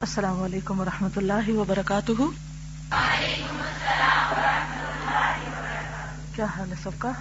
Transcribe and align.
السلام 0.00 0.42
علیکم 0.42 0.80
و 0.80 0.84
رحمۃ 0.84 1.08
اللہ 1.16 1.48
وبرکاتہ۔ 1.48 2.22
کیا 6.34 6.44
حال 6.44 6.70
ہے 6.70 6.76
سب 6.82 6.90
کا؟ 6.98 7.12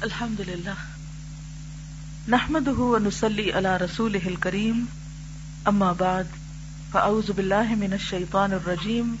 الحمد 0.00 0.40
للہ 0.40 0.70
نحمد 2.28 2.68
نسلی 3.06 3.52
اللہ 3.52 3.76
رسول 3.76 4.36
کریم 4.40 4.84
اما 5.64 5.92
بعد، 5.92 6.24
فاعوذ 6.92 7.30
باللہ 7.30 7.74
من 7.74 7.92
الشیطان 7.92 8.52
الرجیم۔ 8.52 9.16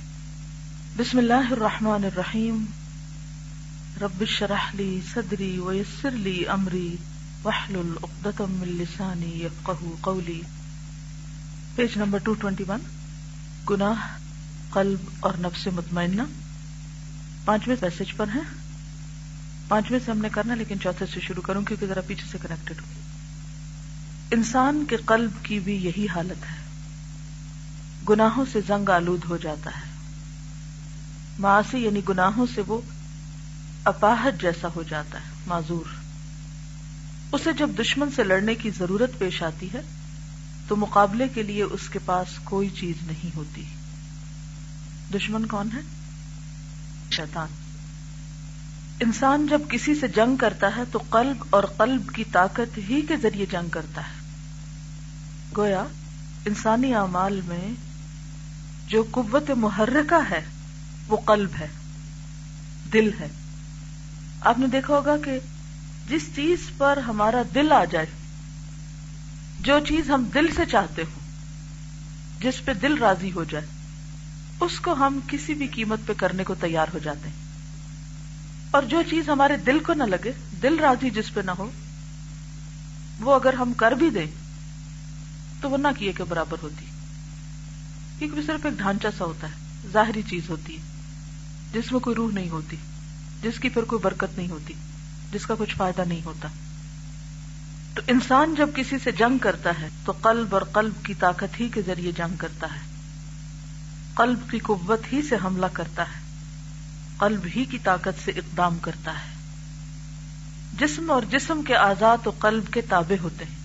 بسم 0.96 1.18
اللہ 1.18 1.52
الرحمن 1.52 2.04
الرحیم۔ 2.04 2.64
رب 4.00 4.24
شرح 4.26 4.70
لی 4.74 5.00
صدری 5.14 5.58
ویسر 5.58 6.10
لی 6.10 6.46
امری۔ 6.46 6.96
وحلل 7.44 7.92
اقدتم 8.02 8.50
من 8.50 8.68
لسانی 8.68 9.44
یفقہ 9.44 9.84
قولی۔ 10.00 10.42
Page 11.78 11.96
number 11.96 12.18
two 12.18 12.34
twenty 12.34 12.64
one 12.68 12.80
گناہ، 13.70 14.18
قلب 14.70 14.98
اور 15.20 15.32
نفس 15.38 15.66
مطمئنہ۔ 15.66 16.22
پانچویں 17.44 17.76
میسج 17.82 18.16
پر 18.16 18.26
ہیں۔ 18.34 18.40
پانچویں 19.68 20.00
سے 20.04 20.10
ہم 20.10 20.18
نے 20.18 20.28
کرنا 20.32 20.54
لیکن 20.54 20.80
چوتھے 20.80 21.06
سے 21.14 21.20
شروع 21.20 21.42
کروں 21.42 21.62
کیونکہ 21.62 21.86
ذرا 21.86 22.00
پیچھے 22.06 22.24
سے 22.32 22.38
کنیکٹڈ 22.42 22.80
ہو 22.80 23.00
انسان 24.30 24.84
کے 24.88 24.96
قلب 24.96 25.30
کی 25.42 25.60
بھی 25.60 25.76
یہی 25.76 26.06
حالت 26.14 26.50
ہے۔ 26.50 26.56
گناہوں 28.08 28.44
سے 28.52 28.60
زنگ 28.68 28.88
آلود 28.88 29.20
ہو 29.28 29.36
جاتا 29.36 29.70
ہے۔ 29.70 29.90
معاشی 31.38 31.78
یعنی 31.78 32.00
گناہوں 32.08 32.46
سے 32.54 32.62
وہ 32.66 32.80
اپاہج 33.84 34.40
جیسا 34.40 34.68
ہو 34.74 34.82
جاتا 34.82 35.18
ہے، 35.18 35.30
معذور۔ 35.46 35.84
اسے 37.32 37.50
جب 37.58 37.70
دشمن 37.78 38.08
سے 38.16 38.24
لڑنے 38.24 38.54
کی 38.54 38.70
ضرورت 38.78 39.18
پیش 39.18 39.42
آتی 39.42 39.68
ہے 39.72 39.80
تو 40.68 40.76
مقابلے 40.76 41.28
کے 41.28 41.42
لیے 41.42 41.62
اس 41.62 41.88
کے 41.88 41.98
پاس 42.04 42.38
کوئی 42.44 42.68
چیز 42.68 42.96
نہیں 43.06 43.36
ہوتی۔ 43.36 43.64
دشمن 45.14 45.46
کون 45.46 45.68
ہے؟ 45.74 45.80
شیطان۔ 47.10 47.48
انسان 49.00 49.46
جب 49.46 49.60
کسی 49.68 49.94
سے 49.94 50.08
جنگ 50.08 50.36
کرتا 50.36 50.76
ہے 50.76 50.82
تو 50.92 50.98
قلب 51.10 51.36
اور 51.50 51.64
قلب 51.64 52.08
کی 52.08 52.24
طاقت 52.24 52.78
ہی 52.78 53.02
کے 53.08 53.16
ذریعے 53.16 53.46
جنگ 53.46 53.68
کرتا 53.68 54.00
ہے۔ 54.00 54.20
گویا، 55.56 55.84
انسانی 56.46 56.94
اعمال 56.94 57.40
میں 57.44 57.72
جو 58.86 59.04
قوت 59.10 59.50
محرکہ 59.50 60.30
ہے، 60.30 60.44
وہ 61.08 61.16
قلب 61.16 61.50
ہے، 61.60 61.68
دل 62.92 63.10
ہے۔ 63.20 63.28
آپ 64.40 64.58
نے 64.58 64.66
دیکھا 64.66 64.94
ہوگا 64.94 65.16
کہ 65.24 65.38
جس 66.08 66.22
چیز 66.36 66.58
پر 66.78 66.96
ہمارا 66.96 67.42
دل 67.54 67.72
آ 67.72 67.84
جائے 67.84 68.06
جو 69.68 69.78
چیز 69.88 70.10
ہم 70.10 70.24
دل 70.34 70.46
سے 70.56 70.66
چاہتے 70.66 71.02
ہوں، 71.02 71.20
جس 72.42 72.64
پہ 72.64 72.72
دل 72.72 72.98
راضی 72.98 73.32
ہو 73.32 73.44
جائے، 73.44 73.66
اس 74.60 74.80
کو 74.80 74.92
ہم 74.92 75.20
کسی 75.28 75.54
بھی 75.54 75.66
قیمت 75.66 75.98
پہ 76.06 76.12
کرنے 76.16 76.44
کو 76.44 76.54
تیار 76.54 76.86
ہو 76.94 76.98
جاتے 76.98 77.28
ہیں۔ 77.28 77.36
اور 78.70 78.82
جو 78.82 79.02
چیز 79.10 79.28
ہمارے 79.28 79.56
دل 79.56 79.78
کو 79.78 79.94
نہ 79.94 80.02
لگے، 80.02 80.32
دل 80.62 80.78
راضی 80.78 81.10
جس 81.10 81.34
پہ 81.34 81.40
نہ 81.40 81.50
ہو، 81.50 81.70
وہ 83.20 83.34
اگر 83.34 83.52
ہم 83.52 83.72
کر 83.72 83.92
بھی 83.92 84.10
دیں، 84.10 84.26
تو 85.60 85.70
وہ 85.70 85.76
نہ 85.76 85.88
کیے 85.98 86.12
کے 86.12 86.24
برابر 86.24 86.56
ہوتی۔ 86.62 86.86
کیونکہ 88.18 88.42
صرف 88.42 88.66
ایک 88.66 88.78
ڈھانچہ 88.78 89.08
سا 89.18 89.24
ہوتا 89.24 89.46
ہے، 89.46 89.88
ظاہری 89.92 90.22
چیز 90.22 90.50
ہوتی 90.50 90.76
ہے، 90.76 90.82
جس 91.72 91.92
میں 91.92 92.00
کوئی 92.00 92.16
روح 92.16 92.32
نہیں 92.32 92.48
ہوتی، 92.48 92.76
جس 93.42 93.60
کی 93.60 93.68
پھر 93.68 93.82
کوئی 93.82 94.02
برکت 94.02 94.38
نہیں 94.38 94.48
ہوتی، 94.48 94.74
جس 95.32 95.46
کا 95.46 95.54
کچھ 95.58 95.76
فائدہ 95.76 96.02
نہیں 96.08 96.22
ہوتا۔ 96.24 96.48
تو 97.94 98.02
انسان 98.06 98.54
جب 98.54 98.68
کسی 98.76 98.96
سے 99.04 99.12
جنگ 99.12 99.38
کرتا 99.38 99.70
ہے 99.80 99.88
تو 100.04 100.12
قلب 100.12 100.54
اور 100.54 100.62
قلب 100.62 101.04
کی 101.04 101.14
طاقت 101.14 101.60
ہی 101.60 101.68
کے 101.68 101.82
ذریعے 101.82 102.12
جنگ 102.12 102.36
کرتا 102.36 102.66
ہے۔ 102.66 102.80
قلب 104.14 104.50
کی 104.50 104.58
قوت 104.58 105.12
ہی 105.12 105.22
سے 105.22 105.36
حملہ 105.44 105.66
کرتا 105.72 106.02
ہے۔ 106.02 106.20
قلب 107.18 107.46
ہی 107.56 107.64
کی 107.64 107.78
طاقت 107.78 108.24
سے 108.24 108.30
اقدام 108.30 108.78
کرتا 108.78 109.12
ہے۔ 109.12 109.34
جسم 110.78 111.10
اور 111.10 111.22
جسم 111.22 111.62
کے 111.62 111.76
آزاد 111.76 112.26
و 112.26 112.30
قلب 112.30 112.64
کے 112.72 112.80
تابع 112.80 113.22
ہوتے 113.22 113.44
ہیں۔ 113.44 113.56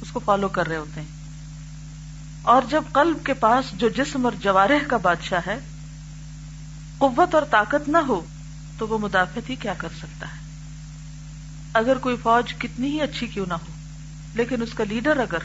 اس 0.00 0.10
کو 0.10 0.20
فالو 0.24 0.48
کر 0.48 0.66
رہے 0.66 0.76
ہوتے 0.76 1.00
ہیں۔ 1.00 1.08
اور 2.42 2.62
جب 2.70 2.84
قلب 2.92 3.16
کے 3.24 3.34
پاس 3.34 3.64
جو 3.72 3.88
جسم 3.88 4.24
اور 4.24 4.32
جوارح 4.40 4.88
کا 4.88 4.96
بادشاہ 4.96 5.40
ہے، 5.46 5.58
قوت 6.98 7.34
اور 7.34 7.42
طاقت 7.50 7.88
نہ 7.88 7.98
ہو، 7.98 8.24
تو 8.78 8.88
وہ 8.88 8.98
مدافعت 8.98 9.50
ہی 9.50 9.56
کیا 9.56 9.74
کر 9.74 9.88
سکتا 9.98 10.26
ہے؟ 10.26 10.38
اگر 11.72 11.98
کوئی 11.98 12.16
فوج 12.22 12.54
کتنی 12.58 12.88
ہی 12.88 13.00
اچھی 13.00 13.26
کیوں 13.26 13.46
نہ 13.48 13.54
ہو 13.54 13.73
لیکن 14.34 14.62
اس 14.62 14.74
کا 14.74 14.84
لیڈر 14.84 15.16
اگر 15.16 15.38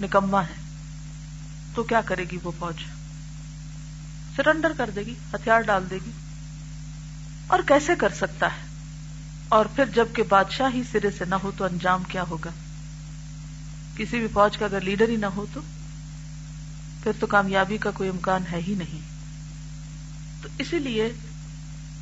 نکما 0.00 0.42
ہے، 0.42 0.54
تو 1.74 1.82
کیا 1.82 2.00
کرے 2.00 2.24
گی 2.32 2.38
وہ 2.42 2.52
فوج؟ 2.58 2.84
سرنڈر 4.36 4.72
کر 4.76 4.90
دے 4.96 5.00
گی، 5.00 5.14
ہتھیار 5.34 5.60
ڈال 5.60 5.84
دے 5.90 5.98
گی۔ 6.06 6.10
اور 7.46 7.58
کیسے 7.66 7.92
کر 7.98 8.08
سکتا 8.08 8.46
ہے؟ 8.46 8.66
اور 9.48 9.66
پھر 9.76 9.84
جبکہ 9.94 10.22
بادشاہ 10.22 10.70
ہی 10.74 10.82
سرے 10.92 11.10
سے 11.10 11.24
نہ 11.24 11.34
ہو 11.34 11.50
تو 11.56 11.64
انجام 11.64 12.02
کیا 12.08 12.24
ہوگا؟ 12.30 12.50
کسی 13.96 14.18
بھی 14.18 14.28
فوج 14.32 14.58
کا 14.58 14.64
اگر 14.64 14.80
لیڈر 14.80 15.08
ہی 15.08 15.16
نہ 15.16 15.26
ہو 15.26 15.46
تو؟ 15.52 15.60
پھر 17.02 17.12
تو 17.20 17.26
کامیابی 17.26 17.78
کا 17.78 17.90
کوئی 17.90 18.08
امکان 18.08 18.42
ہے 18.52 18.60
ہی 18.66 18.74
نہیں۔ 18.74 19.00
تو 20.42 20.48
اسی 20.58 20.78
لیے 20.78 21.12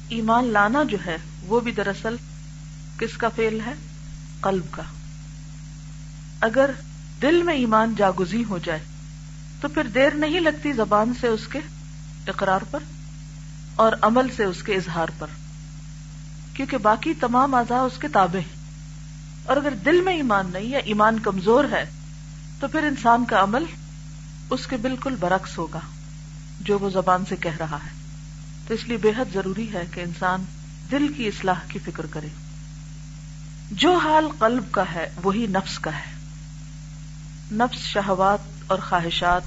ایمان 0.09 0.44
لانا 0.44 0.82
جو 0.82 0.99
ہے، 1.06 1.16
وہ 1.43 1.61
بھی 1.61 1.72
دراصل 1.72 2.16
کس 2.99 3.16
کا 3.16 3.28
فیل 3.28 3.61
ہے؟ 3.66 3.72
قلب 4.41 4.65
کا۔ 4.71 4.82
اگر 6.44 6.71
دل 7.22 7.43
میں 7.43 7.55
ایمان 7.55 7.94
جاگزی 7.99 8.44
ہو 8.44 8.59
جائے، 8.59 8.78
تو 9.60 9.69
پھر 9.69 9.84
دیر 9.84 10.10
نہیں 10.15 10.41
لگتی 10.41 10.72
زبان 10.72 11.12
سے 11.21 11.27
اس 11.27 11.49
کے 11.49 11.59
اقرار 12.28 12.60
پر 12.71 12.78
اور 13.77 13.93
عمل 14.03 14.27
سے 14.37 14.44
اس 14.44 14.62
کے 14.62 14.75
اظہار 14.75 15.09
پر، 15.19 15.27
کیونکہ 16.55 16.77
باقی 16.77 17.15
تمام 17.21 17.55
اعضاء 17.55 17.82
اس 17.82 17.99
کے 17.99 18.09
تابع 18.09 18.38
ہیں۔ 18.38 18.65
اور 19.44 19.56
اگر 19.56 19.71
دل 19.71 20.00
میں 20.00 20.15
ایمان 20.15 20.50
نہیں 20.53 20.65
یا 20.65 20.78
ایمان 20.78 21.19
کمزور 21.19 21.65
ہے، 21.71 21.84
تو 22.61 22.69
پھر 22.69 22.82
انسان 22.82 23.25
کا 23.25 23.43
عمل 23.43 23.65
اس 24.50 24.66
کے 24.66 24.76
بالکل 24.76 25.15
برعکس 25.21 25.59
ہوگا، 25.59 25.81
جو 26.61 26.78
وہ 26.78 26.91
زبان 26.91 27.25
سے 27.28 27.37
کہہ 27.37 27.56
رہا 27.61 27.78
ہے۔ 27.84 27.91
تو 28.69 28.75
اس 28.75 28.88
لیے 28.88 28.97
بے 28.97 29.12
حد 29.19 29.34
ضروری 29.34 29.72
ہے 29.72 29.82
کہ 29.91 30.00
انسان 30.00 30.44
دل 30.91 31.12
کی 31.16 31.26
اصلاح 31.26 31.61
کی 31.69 31.78
فکر 31.78 32.06
کرے۔ 32.06 32.28
جو 33.71 33.97
حال 33.97 34.28
قلب 34.38 34.65
کا 34.71 34.84
ہے، 34.94 35.11
وہی 35.22 35.47
نفس 35.47 35.78
کا 35.78 35.99
ہے۔ 35.99 36.13
نفس 37.53 37.78
شہوات 37.78 38.38
اور 38.66 38.78
خواہشات 38.88 39.43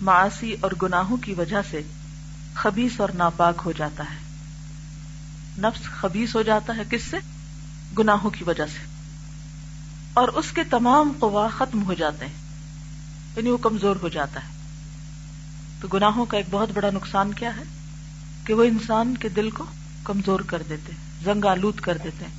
معاشی 0.00 0.56
اور 0.60 0.70
گناہوں 0.82 1.16
کی 1.16 1.34
وجہ 1.34 1.56
سے 1.70 1.82
خبیص 2.54 3.00
اور 3.00 3.08
ناپاک 3.14 3.62
ہو 3.64 3.72
جاتا 3.72 4.04
ہے۔ 4.04 4.16
نفس 5.58 5.82
خبیص 5.82 6.36
ہو 6.36 6.42
جاتا 6.42 6.76
ہے 6.76 6.82
کس 6.90 7.02
سے؟ 7.02 7.16
گناہوں 7.98 8.30
کی 8.30 8.44
وجہ 8.44 8.66
سے۔ 8.66 8.86
اور 10.14 10.28
اس 10.28 10.52
کے 10.52 10.64
تمام 10.64 11.12
قوا 11.18 11.48
ختم 11.48 11.84
ہو 11.84 11.94
جاتے 11.94 12.26
ہیں 12.26 12.32
یعنی 13.36 13.50
وہ 13.50 13.56
کمزور 13.56 13.96
ہو 14.02 14.08
جاتا 14.08 14.40
ہے۔ 14.40 14.48
تو 15.80 15.88
گناہوں 15.88 16.24
کا 16.24 16.36
ایک 16.36 16.46
بہت 16.50 16.68
بڑا 16.74 16.90
نقصان 16.90 17.32
کیا 17.32 17.56
ہے؟ 17.56 17.62
کہ 18.44 18.54
وہ 18.54 18.64
انسان 18.64 19.16
کے 19.16 19.28
دل 19.28 19.50
کو 19.50 19.64
کمزور 20.04 20.40
کر 20.40 20.62
دیتے 20.68 20.92
زنگ 21.24 21.44
آلود 21.44 21.80
کر 21.80 21.98
دیتے 22.04 22.24
ہیں۔ 22.24 22.32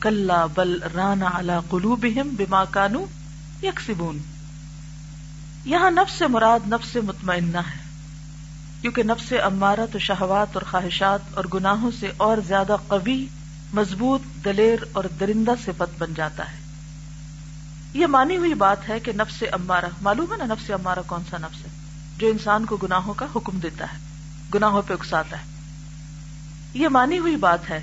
کل 0.00 0.30
بل 0.54 0.82
رانا 0.94 1.30
اللہ 1.34 1.70
کلو 1.70 1.96
بما 1.96 2.64
کانو 2.64 3.04
یکسبون۔ 3.62 4.18
یہاں 5.64 5.90
نفس 5.90 6.18
سے 6.18 6.26
مراد 6.26 6.68
نفس 6.68 6.88
سے 6.88 7.00
مطمئنہ 7.00 7.58
ہے، 7.58 7.78
کیونکہ 8.80 9.02
نفس 9.02 9.32
امارہ 9.44 9.86
تو 9.92 9.98
شہوات 9.98 10.48
اور 10.54 10.62
خواہشات 10.70 11.20
اور 11.34 11.44
گناہوں 11.54 11.90
سے 12.00 12.12
اور 12.16 12.36
زیادہ 12.46 12.76
قوی، 12.88 13.26
مضبوط، 13.74 14.44
دلیر 14.44 14.78
اور 14.92 15.04
درندہ 15.20 15.50
صفت 15.64 15.98
بن 15.98 16.14
جاتا 16.14 16.52
ہے۔ 16.52 16.56
یہ 17.94 18.06
مانی 18.06 18.36
ہوئی 18.36 18.54
بات 18.54 18.88
ہے 18.88 19.00
کہ 19.00 19.12
نفس 19.12 19.44
امارہ، 19.52 19.86
معلوم 20.02 20.32
ہے 20.32 20.36
نا 20.36 20.44
نفس 20.44 20.70
امارہ 20.70 20.98
کون 21.06 21.22
سا 21.30 21.36
نفس 21.38 21.64
ہے؟ 21.64 21.70
جو 22.18 22.28
انسان 22.28 22.64
کو 22.64 22.76
گناہوں 22.76 23.14
کا 23.14 23.26
حکم 23.36 23.58
دیتا 23.58 23.84
ہے، 23.92 23.98
گناہوں 24.54 24.82
پہ 24.86 24.94
اکساتا 24.94 25.36
ہے۔ 25.38 25.44
یہ 26.74 26.88
مانی 26.88 27.18
ہوئی 27.18 27.36
بات 27.36 27.70
ہے 27.70 27.80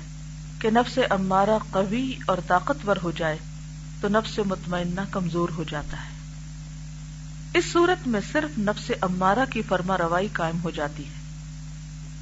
کہ 0.58 0.70
نفس 0.70 0.98
امارہ 1.10 1.58
قوی 1.70 2.14
اور 2.26 2.38
طاقتور 2.46 2.96
ہو 3.02 3.10
جائے 3.10 3.38
تو 4.00 4.08
نفس 4.08 4.38
مطمئنہ 4.38 5.00
کمزور 5.10 5.48
ہو 5.48 5.64
جاتا 5.64 5.96
ہے۔ 5.96 6.08
اس 7.58 7.64
صورت 7.72 8.06
میں 8.06 8.20
صرف 8.32 8.58
نفس 8.58 8.90
امارہ 9.00 9.44
کی 9.50 9.62
فرما 9.62 9.98
روائی 9.98 10.28
قائم 10.32 10.58
ہو 10.64 10.70
جاتی 10.70 11.04
ہے۔ 11.04 11.12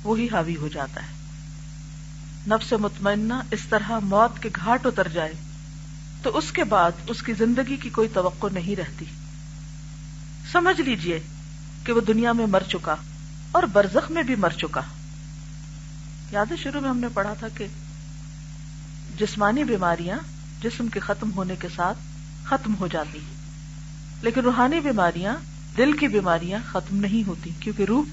وہی 0.04 0.26
حاوی 0.26 0.56
ہو 0.56 0.68
جاتا 0.68 1.02
ہے۔ 1.02 1.06
نفس 2.46 2.72
مطمئنہ 2.72 3.34
اس 3.50 3.60
طرح 3.68 3.98
موت 4.02 4.42
کے 4.42 4.48
گھاٹ 4.56 4.86
اتر 4.86 5.08
جائے 5.08 5.32
تو 6.22 6.38
اس 6.38 6.52
کے 6.52 6.64
بعد 6.64 6.90
اس 7.08 7.22
کی 7.22 7.32
زندگی 7.32 7.76
کی 7.76 7.90
کوئی 7.90 8.08
توقع 8.14 8.46
نہیں 8.52 8.76
رہتی۔ 8.76 9.04
سمجھ 10.52 10.80
لیجیے 10.80 11.20
کہ 11.84 11.92
وہ 11.92 12.00
دنیا 12.00 12.32
میں 12.32 12.46
مر 12.46 12.62
چکا 12.68 12.94
اور 13.52 13.62
برزخ 13.62 14.10
میں 14.10 14.22
بھی 14.22 14.34
مر 14.34 14.50
چکا۔ 14.50 14.80
یاد 16.30 16.46
ہے 16.50 16.56
شروع 16.56 16.80
میں 16.80 16.90
ہم 16.90 16.98
نے 16.98 17.06
پڑھا 17.14 17.34
تھا 17.34 17.48
کہ 17.48 17.66
جسمانی 19.18 19.64
بیماریاں 19.64 20.18
جسم 20.62 20.88
کے 20.88 21.00
ختم 21.00 21.32
ہونے 21.32 21.56
کے 21.56 21.68
ساتھ 21.76 21.98
ختم 22.44 22.74
ہو 22.80 22.86
جاتی 22.86 23.18
ہے 23.18 23.38
لیکن 24.22 24.40
روحانی 24.40 24.80
بیماریاں 24.80 25.36
دل 25.76 25.92
کی 25.92 26.08
بیماریاں 26.08 26.58
ختم 26.72 26.96
نہیں 26.96 27.28
ہوتی، 27.28 27.50
کیونکہ 27.60 27.82
روح 27.82 28.04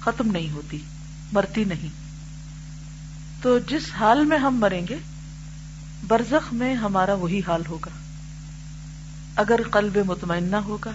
ختم 0.00 0.30
نہیں 0.30 0.50
ہوتی، 0.50 0.78
مرتی 1.32 1.64
نہیں۔ 1.64 1.88
تو 3.42 3.58
جس 3.58 3.94
حال 3.94 4.24
میں 4.24 4.38
ہم 4.38 4.56
مریں 4.56 4.86
گے، 4.88 4.96
برزخ 6.08 6.52
میں 6.52 6.74
ہمارا 6.74 7.14
وہی 7.14 7.40
حال 7.46 7.62
ہوگا۔ 7.68 7.90
اگر 9.36 9.60
قلب 9.70 9.98
مطمئنہ 10.06 10.56
ہوگا، 10.56 10.90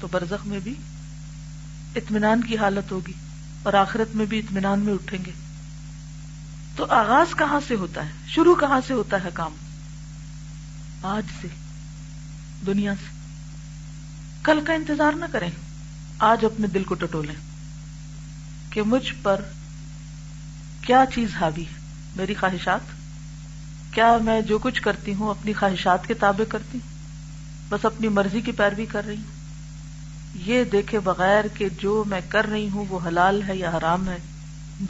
تو 0.00 0.08
برزخ 0.10 0.46
میں 0.46 0.60
بھی 0.60 0.74
اطمینان 1.96 2.40
کی 2.40 2.56
حالت 2.56 2.92
ہوگی 2.92 3.12
اور 3.62 3.72
آخرت 3.72 4.16
میں 4.16 4.26
بھی 4.26 4.38
اطمینان 4.38 4.80
میں 4.80 4.94
اٹھیں 4.94 5.18
گے۔ 5.26 5.32
تو 6.76 6.86
آغاز 6.88 7.34
کہاں 7.36 7.60
سے 7.68 7.74
ہوتا 7.74 8.04
ہے؟ 8.04 8.10
شروع 8.26 8.54
کہاں 8.54 8.80
سے 8.86 8.94
ہوتا 8.94 9.24
ہے 9.24 9.28
کام؟ 9.34 9.54
آج 11.02 11.22
سے، 11.40 11.48
دنیا 12.66 12.94
سے۔ 12.94 13.18
کل 14.42 14.60
کا 14.66 14.72
انتظار 14.72 15.12
نہ 15.12 15.24
کریں۔ 15.32 15.50
آج 16.18 16.44
اپنے 16.44 16.66
دل 16.66 16.84
کو 16.84 16.94
ٹٹولیں 16.94 17.34
کہ 18.70 18.82
مجھ 18.82 19.14
پر 19.22 19.40
کیا 20.80 21.04
چیز 21.14 21.28
حاوی 21.40 21.62
ہے۔ 21.62 21.80
میری 22.16 22.34
خواہشات؟ 22.34 22.80
کیا 23.94 24.16
میں 24.24 24.40
جو 24.40 24.58
کچھ 24.58 24.82
کرتی 24.82 25.14
ہوں 25.14 25.30
اپنی 25.30 25.52
خواہشات 25.52 26.06
کے 26.06 26.14
تابع 26.14 26.50
کرتی 26.50 26.78
ہوں؟ 26.78 26.88
بس 27.68 27.84
اپنی 27.84 28.08
مرضی 28.08 28.40
کی 28.40 28.52
پیروی 28.52 28.86
کر 28.86 29.04
رہی 29.06 29.16
ہوں۔ 29.16 29.40
یہ 30.34 30.64
دیکھے 30.64 30.98
بغیر 30.98 31.44
کہ 31.54 31.68
جو 31.78 32.04
میں 32.06 32.20
کر 32.28 32.46
رہی 32.46 32.68
ہوں 32.68 32.84
وہ 32.88 32.98
حلال 33.06 33.42
ہے 33.48 33.56
یا 33.56 33.70
حرام 33.76 34.08
ہے، 34.08 34.16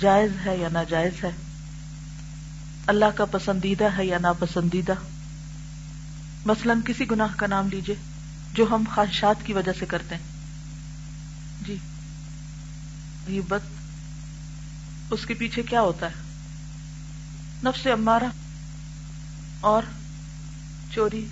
جائز 0.01 0.47
ہے 0.47 0.57
یا 0.57 0.69
ناجائز 0.73 1.25
ہے۔ 1.25 1.31
اللہ 2.87 3.05
کا 3.15 3.25
پسندیدہ 3.25 3.89
ہے 3.99 4.07
یا 4.07 4.19
ناپسندیدہ؟ 4.19 4.95
مثلاً 6.47 6.81
کسی 6.81 7.11
گناہ 7.11 7.35
کا 7.37 7.47
نام 7.47 7.69
لیجیے 7.69 7.95
جو 8.55 8.67
ہم 8.71 8.85
خواہشات 8.95 9.37
کی 9.45 9.53
وجہ 9.53 9.73
سے 9.79 9.87
کرتے 9.87 10.15
ہیں۔ 10.15 10.23
جی۔ 11.67 11.77
یہ 13.29 13.41
بت 13.49 13.61
اس 15.11 15.27
کے 15.27 15.35
پیچھے 15.35 15.63
کیا 15.63 15.81
ہوتا 15.81 16.07
ہے؟ 16.07 16.15
نفس 17.65 17.87
امارا 17.87 18.29
اور 19.61 19.83
چوری 20.95 21.27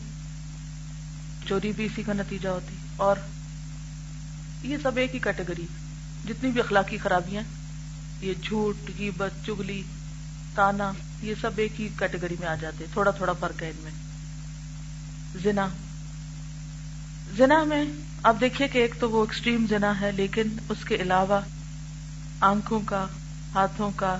چوری 1.48 1.72
بھی 1.72 1.84
اسی 1.84 2.02
کا 2.02 2.12
نتیجہ 2.12 2.48
ہوتی۔ 2.48 2.76
اور 2.96 3.16
یہ 4.62 4.76
سب 4.82 4.96
ایک 4.96 5.14
ہی 5.14 5.18
کیٹیگری 5.18 5.66
جتنی 6.28 6.50
بھی 6.50 6.60
اخلاقی 6.60 6.98
خرابیاں، 6.98 7.42
یہ 8.20 8.34
جھوٹ 8.42 8.90
یہ 8.96 9.10
چگلی، 9.46 9.82
تانا، 10.54 10.92
یہ 11.22 11.34
سب 11.40 11.50
ایک 11.56 11.80
ہی 11.80 11.88
کیٹیگری 11.98 12.36
میں 12.40 12.48
آ 12.48 12.54
جاتے 12.54 12.84
تھوڑا 12.92 13.10
تھوڑا 13.10 13.32
فرق 13.32 13.62
ہے 13.62 13.68
ان 13.68 13.80
میں۔ 13.82 14.07
زنا۔ 15.42 15.68
زنا 17.36 17.64
میں 17.64 17.84
آپ 18.22 18.36
دیکھیے 18.40 18.68
کہ 18.68 18.78
ایک 18.78 18.94
تو 19.00 19.10
وہ 19.10 19.24
ایکسٹریم 19.24 19.66
زنا 19.70 20.00
ہے، 20.00 20.12
لیکن 20.12 20.42
اس 20.68 20.84
کے 20.84 20.94
علاوہ 20.94 21.40
آنکھوں 22.40 22.80
کا، 22.80 23.06
ہاتھوں 23.54 23.90
کا، 23.96 24.18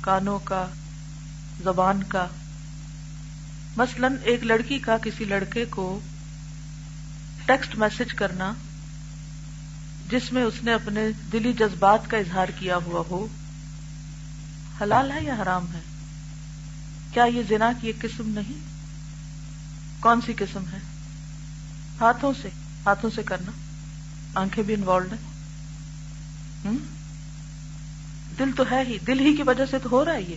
کانوں 0.00 0.38
کا، 0.44 0.66
زبان 1.64 2.02
کا۔ 2.02 2.26
مثلا 3.76 4.08
ایک 4.22 4.44
لڑکی 4.44 4.78
کا 4.78 4.96
کسی 4.96 5.24
لڑکے 5.24 5.64
کو 5.64 6.00
ٹیکسٹ 7.46 7.74
میسج 7.74 8.14
کرنا، 8.14 8.52
جس 10.10 10.32
میں 10.32 10.42
اس 10.42 10.62
نے 10.62 10.74
اپنے 10.74 11.00
دلی 11.32 11.52
جذبات 11.52 12.10
کا 12.10 12.16
اظہار 12.16 12.46
کیا 12.58 12.76
ہوا 12.76 13.02
ہو، 13.10 13.26
حلال 14.80 15.10
ہے 15.10 15.22
یا 15.22 15.34
حرام 15.42 15.64
ہے؟ 15.74 15.80
کیا 17.12 17.24
یہ 17.24 17.42
زنا 17.48 17.72
کی 17.80 17.86
ایک 17.86 17.98
قسم 18.00 18.28
نہیں؟ 18.28 18.69
کون 20.00 20.20
سی 20.20 20.32
قسم 20.32 20.62
ہے؟ 20.72 20.78
ہاتھوں 22.00 22.32
سے 22.42 22.48
ہاتھوں 22.86 23.10
سے 23.14 23.22
کرنا۔ 23.22 23.52
آنکھیں 24.34 24.64
بھی 24.64 24.74
انوالوڈ 24.74 25.12
ہیں۔ 25.12 25.30
دل 28.38 28.50
تو 28.56 28.64
ہے 28.70 28.82
ہی، 28.88 28.98
دل 29.06 29.20
ہی 29.20 29.36
کی 29.36 29.42
وجہ 29.42 29.66
سے 29.70 29.78
تو 29.78 29.88
ہو 29.92 30.04
رہا 30.04 30.12
ہے 30.12 30.22
یہ۔ 30.22 30.36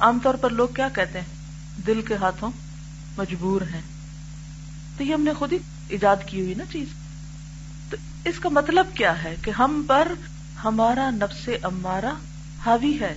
عام 0.00 0.18
طور 0.22 0.34
پر 0.34 0.50
لوگ 0.50 0.68
کیا 0.68 0.88
کہتے 0.88 1.20
ہیں؟ 1.20 1.26
دل 1.86 2.02
کے 2.02 2.14
ہاتھوں 2.14 2.50
مجبور 3.16 3.60
ہیں۔ 3.60 3.80
تو 4.96 5.04
یہ 5.04 5.14
ہم 5.14 5.22
نے 5.22 5.32
خود 5.32 5.52
ہی 5.52 5.58
ایجاد 5.88 6.16
کی 6.26 6.40
ہوئی 6.40 6.54
نا 6.54 6.64
چیز۔ 6.72 6.88
تو 7.90 7.96
اس 8.24 8.38
کا 8.38 8.48
مطلب 8.48 8.86
کیا 8.94 9.22
ہے 9.22 9.36
کہ 9.42 9.50
ہم 9.50 9.84
پر 9.86 10.12
ہمارا 10.64 11.10
نفس 11.10 11.48
امارا 11.62 12.12
حاوی 12.66 13.00
ہے 13.00 13.14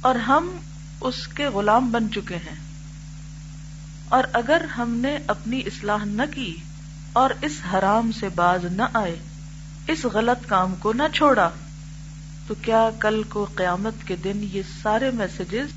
اور 0.00 0.14
ہم 0.14 0.56
اس 1.00 1.28
کے 1.28 1.46
غلام 1.46 1.92
بن 1.92 2.10
چکے 2.10 2.36
ہیں۔ 2.36 2.67
اور 4.08 4.24
اگر 4.32 4.64
ہم 4.78 4.94
نے 4.94 5.18
اپنی 5.26 5.60
اصلاح 5.66 6.04
نہ 6.04 6.22
کی 6.34 6.56
اور 7.12 7.30
اس 7.42 7.52
حرام 7.72 8.12
سے 8.12 8.28
باز 8.28 8.64
نہ 8.64 8.82
آئے، 8.92 9.16
اس 9.88 10.04
غلط 10.04 10.48
کام 10.48 10.74
کو 10.74 10.92
نہ 10.92 11.02
چھوڑا، 11.14 11.50
تو 12.46 12.54
کیا 12.62 12.90
کل 12.98 13.22
کو 13.22 13.44
قیامت 13.54 14.06
کے 14.06 14.16
دن 14.16 14.48
یہ 14.52 14.62
سارے 14.82 15.10
میسجز 15.10 15.68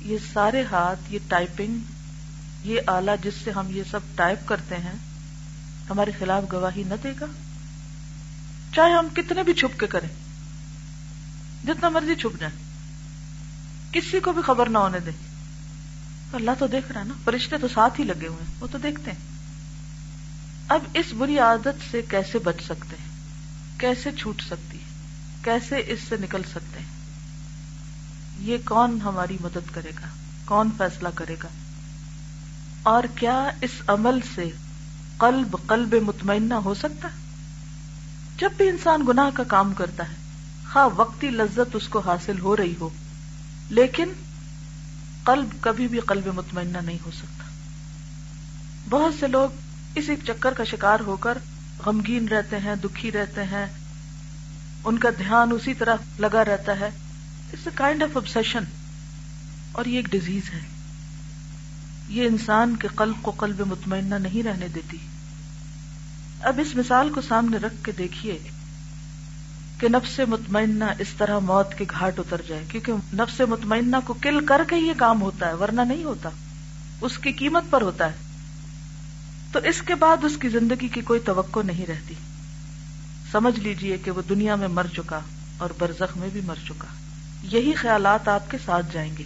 یہ 0.00 0.18
سارے 0.32 0.62
ہاتھ، 0.72 1.00
یہ 1.10 1.18
ٹائپنگ 1.28 1.78
یہ 2.64 2.80
آلہ 2.86 3.10
جس 3.22 3.34
سے 3.44 3.50
ہم 3.50 3.66
یہ 3.70 3.82
سب 3.90 4.00
ٹائپ 4.14 4.48
کرتے 4.48 4.76
ہیں، 4.76 4.94
ہمارے 5.90 6.10
خلاف 6.18 6.52
گواہی 6.52 6.82
نہ 6.86 6.94
دے 7.02 7.12
گا؟ 7.20 7.26
چاہے 8.74 8.92
ہم 8.92 9.08
کتنے 9.14 9.42
بھی 9.42 9.52
چھپ 9.52 9.80
کے 9.80 9.86
کریں، 9.86 10.08
جتنا 11.66 11.88
مرضی 11.88 12.14
چھپ 12.14 12.40
جائیں، 12.40 12.56
کسی 13.92 14.20
کو 14.20 14.32
بھی 14.32 14.42
خبر 14.42 14.68
نہ 14.68 14.78
ہونے 14.78 14.98
دیں۔ 15.00 15.27
اللہ 16.32 16.50
تو 16.58 16.66
دیکھ 16.66 16.92
رہا 16.92 17.00
ہے 17.00 17.06
نا، 17.06 17.14
فرشتے 17.24 17.56
تو 17.58 17.68
ساتھ 17.68 18.00
ہی 18.00 18.04
لگے 18.04 18.26
ہوئے 18.26 18.44
وہ 18.60 18.66
تو 18.70 18.78
دیکھتے 18.78 19.10
ہیں۔ 19.10 19.18
اب 20.68 20.80
اس 20.94 21.06
بری 21.18 21.38
عادت 21.38 21.90
سے 21.90 22.02
کیسے 22.08 22.38
بچ 22.38 22.56
سکتے 22.64 22.96
ہیں؟ 23.00 23.08
کیسے 23.80 24.10
چھوٹ 24.12 24.42
سکتی 24.42 24.78
ہے؟ 24.78 24.84
کیسے 25.42 25.76
اس 25.86 25.98
سے 26.08 26.16
نکل 26.20 26.42
سکتے 26.50 26.78
ہیں؟ 26.78 26.86
یہ 28.38 28.56
کون 28.64 28.98
ہماری 29.04 29.36
مدد 29.40 29.74
کرے 29.74 29.90
گا؟ 29.90 30.06
کون 30.44 30.70
فیصلہ 30.78 31.08
کرے 31.14 31.36
گا؟ 31.42 31.48
اور 32.82 33.02
کیا 33.14 33.50
اس 33.60 33.70
عمل 33.86 34.20
سے 34.34 34.50
قلب 35.18 35.56
قلب 35.66 35.94
مطمئنہ 35.94 36.54
ہو 36.54 36.74
سکتا 36.74 37.08
ہے؟ 37.08 37.16
جب 38.36 38.50
بھی 38.56 38.68
انسان 38.68 39.04
گناہ 39.08 39.30
کا 39.34 39.44
کام 39.44 39.74
کرتا 39.74 40.08
ہے، 40.08 40.14
خواہ 40.72 40.88
وقتی 40.96 41.30
لذت 41.30 41.76
اس 41.76 41.88
کو 41.88 41.98
حاصل 41.98 42.40
ہو 42.40 42.56
رہی 42.56 42.74
ہو، 42.80 42.88
لیکن 43.70 44.12
قلب 45.24 45.48
کبھی 45.60 45.88
بھی 45.88 46.00
قلب 46.00 46.26
مطمئنہ 46.26 46.78
نہیں 46.78 46.98
ہو 47.06 47.10
سکتا۔ 47.10 47.44
بہت 48.88 49.14
سے 49.20 49.26
لوگ 49.26 49.48
اس 49.94 50.08
ایک 50.08 50.18
چکر 50.26 50.52
کا 50.52 50.64
شکار 50.64 51.00
ہو 51.00 51.16
کر 51.16 51.38
غمگین 51.86 52.28
رہتے 52.28 52.58
ہیں، 52.58 52.74
دکھی 52.74 53.12
رہتے 53.12 53.42
ہیں۔ 53.42 53.66
ان 54.84 54.98
کا 54.98 55.10
دھیان 55.18 55.52
اسی 55.52 55.74
طرح 55.74 55.96
لگا 56.18 56.44
رہتا 56.44 56.80
ہے۔ 56.80 56.90
It's 57.52 57.66
a 57.66 57.70
kind 57.74 58.02
of 58.02 58.16
obsession 58.16 58.64
اور 59.72 59.84
یہ 59.84 59.96
ایک 59.96 60.08
ڈیزیز 60.10 60.54
ہے۔ 60.54 60.60
یہ 62.08 62.26
انسان 62.26 62.76
کے 62.76 62.88
قلب 62.88 63.14
کو 63.22 63.30
قلب 63.30 63.60
مطمئنہ 63.60 64.14
نہیں 64.14 64.42
رہنے 64.42 64.68
دیتی۔ 64.68 64.96
اب 66.40 66.60
اس 66.66 66.74
مثال 66.74 67.12
کو 67.12 67.20
سامنے 67.20 67.56
رکھ 67.56 67.84
کے 67.84 67.92
دیکھیے۔ 67.92 68.38
کہ 69.78 69.88
نفس 69.88 70.20
مطمئنہ 70.28 70.84
اس 70.98 71.08
طرح 71.18 71.38
موت 71.38 71.74
کے 71.74 71.84
گھاٹ 71.90 72.18
اتر 72.18 72.40
جائے، 72.48 72.64
کیونکہ 72.68 72.92
نفس 73.14 73.40
مطمئنہ 73.40 73.96
کو 74.04 74.14
کل 74.14 74.46
کر 74.46 74.62
کے 74.68 74.76
یہ 74.76 74.92
کام 74.96 75.22
ہوتا 75.22 75.48
ہے، 75.48 75.54
ورنہ 75.54 75.80
نہیں 75.80 76.04
ہوتا۔ 76.04 76.28
اس 77.00 77.18
کی 77.18 77.32
قیمت 77.32 77.62
پر 77.70 77.82
ہوتا 77.82 78.06
ہے۔ 78.06 78.16
تو 79.52 79.58
اس 79.64 79.82
کے 79.82 79.94
بعد 79.94 80.16
اس 80.24 80.36
کی 80.40 80.48
زندگی 80.48 80.88
کی 80.88 81.00
کوئی 81.00 81.20
توقع 81.20 81.60
نہیں 81.64 81.86
رہتی۔ 81.86 82.14
سمجھ 83.32 83.60
لیجیے 83.60 83.98
کہ 83.98 84.10
وہ 84.10 84.22
دنیا 84.28 84.54
میں 84.54 84.68
مر 84.68 84.86
چکا 84.96 85.20
اور 85.58 85.70
برزخ 85.78 86.16
میں 86.16 86.28
بھی 86.32 86.40
مر 86.40 86.54
چکا۔ 86.66 86.86
یہی 87.42 87.72
خیالات 87.72 88.28
آپ 88.28 88.50
کے 88.50 88.58
ساتھ 88.64 88.86
جائیں 88.92 89.14
گے۔ 89.18 89.24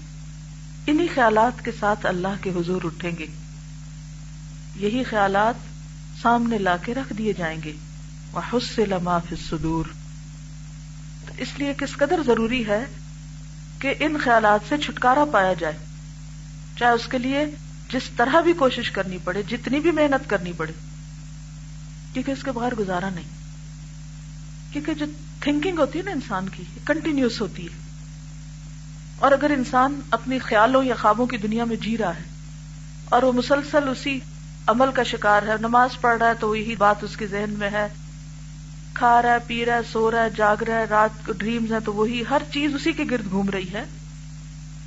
انہی 0.87 1.07
خیالات 1.15 1.65
کے 1.65 1.71
ساتھ 1.81 2.07
اللہ 2.07 2.43
کے 2.43 2.51
حضور 2.51 2.81
اٹھیں 2.85 3.11
گے۔ 3.19 3.27
یہی 4.77 5.05
خیالات 5.05 5.55
سامنے 6.23 6.59
لا 6.59 6.77
کے 6.77 6.95
رکھ 6.95 7.13
دیے 7.13 7.33
جائیں 7.33 7.61
گے۔ 7.65 7.73
وہ 8.33 8.41
حس 8.53 8.71
سے 8.75 8.87
لما 8.87 9.19
فدور 9.19 9.85
اس 11.39 11.49
لیے 11.57 11.75
کس 11.79 11.93
قدر 11.93 12.21
ضروری 12.27 12.67
ہے 12.67 12.85
کہ 13.79 13.95
ان 14.01 14.17
خیالات 14.25 14.61
سے 14.69 14.79
چھٹکارا 14.79 15.25
پایا 15.25 15.53
جائے۔ 15.53 15.75
چاہے 16.79 16.93
اس 16.93 17.07
کے 17.07 17.19
لیے 17.19 17.47
جس 17.93 18.03
طرح 18.17 18.41
بھی 18.41 18.53
کوشش 18.53 18.91
کرنی 18.91 19.19
پڑے، 19.25 19.43
جتنی 19.43 19.81
بھی 19.81 19.91
محنت 19.91 20.31
کرنی 20.31 20.53
پڑے۔ 20.53 20.73
کیونکہ 22.13 22.31
اس 22.31 22.43
کے 22.43 22.53
بغیر 22.53 22.75
گزارا 22.75 23.09
نہیں۔ 23.11 23.29
کیونکہ 24.73 24.95
جو 24.95 25.07
تھنکنگ 25.41 25.79
ہوتی 25.79 25.99
ہے 25.99 26.05
نا 26.05 26.11
انسان 26.11 26.49
کی 26.49 26.63
کنٹینیوس 26.85 27.41
ہوتی 27.41 27.65
ہے۔ 27.65 27.77
اور 29.19 29.33
اگر 29.33 29.51
انسان 29.51 30.01
اپنی 30.11 30.39
خیالوں 30.39 30.85
یا 30.85 30.95
خوابوں 30.95 31.27
کی 31.27 31.37
دنیا 31.37 31.65
میں 31.65 31.77
جی 31.77 31.99
رہا 31.99 32.17
ہے 32.17 32.23
اور 33.05 33.23
وہ 33.23 33.33
مسلسل 33.33 33.89
اسی 33.89 34.21
عمل 34.67 34.93
کا 34.95 35.03
شکار 35.03 35.43
ہے، 35.43 35.53
نماز 35.61 35.91
پڑھ 36.01 36.19
رہا 36.19 36.29
ہے 36.29 36.35
تو 36.41 36.57
یہی 36.57 36.77
بات 36.77 37.05
اس 37.05 37.17
کے 37.17 37.27
ذہن 37.27 37.51
میں 37.51 37.71
ہے۔ 37.71 37.89
کھا 38.95 39.23
رہا 39.23 39.33
ہے، 39.33 39.39
پی 39.47 39.67
رہا 39.67 39.75
ہے، 39.75 39.81
سو 39.93 40.11
رہا 40.11 40.25
ہے، 40.25 40.31
جاگ 40.31 40.63
رہا 40.63 40.79
ہے، 40.79 40.85
رات 40.85 41.27
کو 41.27 41.33
ڈریمز 41.33 41.73
ہیں، 41.73 41.81
تو 41.81 41.95
وہی 41.95 42.23
ہر 42.31 42.43
چیز 42.53 42.75
اسی 42.75 42.93
کے 42.93 43.03
گرد 43.11 43.31
گھوم 43.31 43.51
رہی 43.51 43.73
ہے۔ 43.73 43.85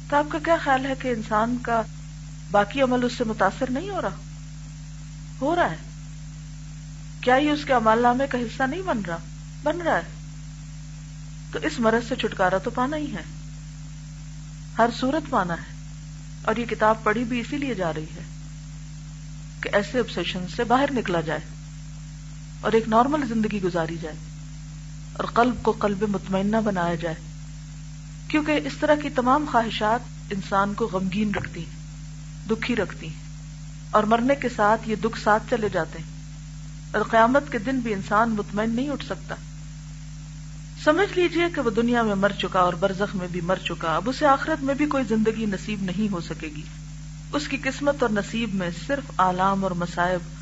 تو 0.10 0.16
آپ 0.16 0.26
کا 0.30 0.40
کیا 0.46 0.58
خیال 0.64 0.86
ہے 0.86 0.94
کہ 1.00 1.08
انسان 1.08 1.58
کا 1.62 1.82
باقی 2.52 2.82
عمل 2.82 3.04
اس 3.04 3.14
سے 3.14 3.24
متاثر 3.24 3.70
نہیں 3.70 3.90
ہو 3.90 4.02
رہا؟ 4.02 4.10
ہو 5.42 5.56
رہا 5.56 5.72
ہے۔ 5.72 5.76
کیا 7.22 7.36
یہ 7.36 7.50
اس 7.50 7.66
کے 7.66 7.74
امال 7.74 8.02
نامے 8.02 8.28
کا 8.28 8.38
حصہ 8.38 8.64
نہیں 8.64 8.82
بن 8.82 9.02
رہا؟ 9.08 9.18
بن 9.64 9.82
رہا 9.82 9.98
ہے۔ 9.98 10.04
تو 11.52 11.60
اس 11.64 11.80
مرض 11.80 12.08
سے 12.10 12.16
چھٹکارا 12.16 12.58
تو 12.58 12.70
پانا 12.70 12.98
ہی 12.98 13.16
ہے۔ 13.16 13.22
ہر 14.78 14.90
صورت 15.00 15.30
پانا 15.30 15.54
ہے۔ 15.54 15.76
اور 16.42 16.56
یہ 16.56 16.66
کتاب 16.66 17.04
پڑھی 17.04 17.24
بھی 17.24 17.40
اسی 17.40 17.58
لیے 17.58 17.74
جا 17.74 17.94
رہی 17.94 18.04
ہے 18.04 18.24
کہ 19.62 19.70
ایسے 19.74 20.00
آبسیشن 20.00 20.46
سے 20.56 20.64
باہر 20.64 20.92
نکلا 20.92 21.22
جائے۔ 21.22 21.55
اور 22.65 22.74
ایک 22.74 22.88
نارمل 22.88 23.27
زندگی 23.27 23.62
گزاری 23.62 23.98
جائے 24.01 24.15
اور 25.13 25.24
قلب 25.24 25.55
کو 25.62 25.72
قلب 25.72 26.03
مطمئنہ 26.07 26.57
بنایا 26.57 26.95
جائے۔ 26.95 27.15
کیونکہ 28.27 28.60
اس 28.65 28.74
طرح 28.79 28.95
کی 28.95 29.10
تمام 29.10 29.45
خواہشات 29.51 30.00
انسان 30.29 30.74
کو 30.74 30.89
غمگین 30.91 31.34
رکھتی 31.36 31.60
ہیں، 31.60 31.75
دکھی 32.50 32.75
رکھتی 32.75 33.07
ہیں 33.07 33.24
اور 33.91 34.03
مرنے 34.03 34.36
کے 34.36 34.50
ساتھ 34.50 34.89
یہ 34.89 34.95
دکھ 34.95 35.19
ساتھ 35.19 35.43
چلے 35.50 35.69
جاتے 35.69 36.00
ہیں 36.00 36.05
اور 36.91 37.05
قیامت 37.12 37.51
کے 37.51 37.57
دن 37.57 37.79
بھی 37.79 37.93
انسان 37.93 38.29
مطمئن 38.29 38.69
نہیں 38.69 38.89
اٹھ 38.89 39.05
سکتا۔ 39.05 39.36
سمجھ 40.84 41.19
لیجیے 41.19 41.45
کہ 41.55 41.62
وہ 41.62 41.69
دنیا 41.69 42.01
میں 42.01 42.15
مر 42.15 42.31
چکا 42.31 42.60
اور 42.60 42.74
برزخ 42.74 43.15
میں 43.15 43.27
بھی 43.31 43.41
مر 43.41 43.55
چکا، 43.55 43.95
اب 43.95 44.10
اسے 44.10 44.25
آخرت 44.25 44.63
میں 44.63 44.75
بھی 44.75 44.86
کوئی 44.86 45.03
زندگی 45.10 45.45
نصیب 45.45 45.84
نہیں 45.84 46.13
ہو 46.13 46.22
سکے 46.22 46.48
گی۔ 46.48 46.62
اس 47.34 47.48
کی 47.48 47.57
قسمت 47.57 48.03
اور 48.03 48.10
نصیب 48.10 48.55
میں 48.55 48.69
صرف 48.88 49.12
آلام 49.17 49.63
اور 49.63 49.72
مسائب 49.72 50.35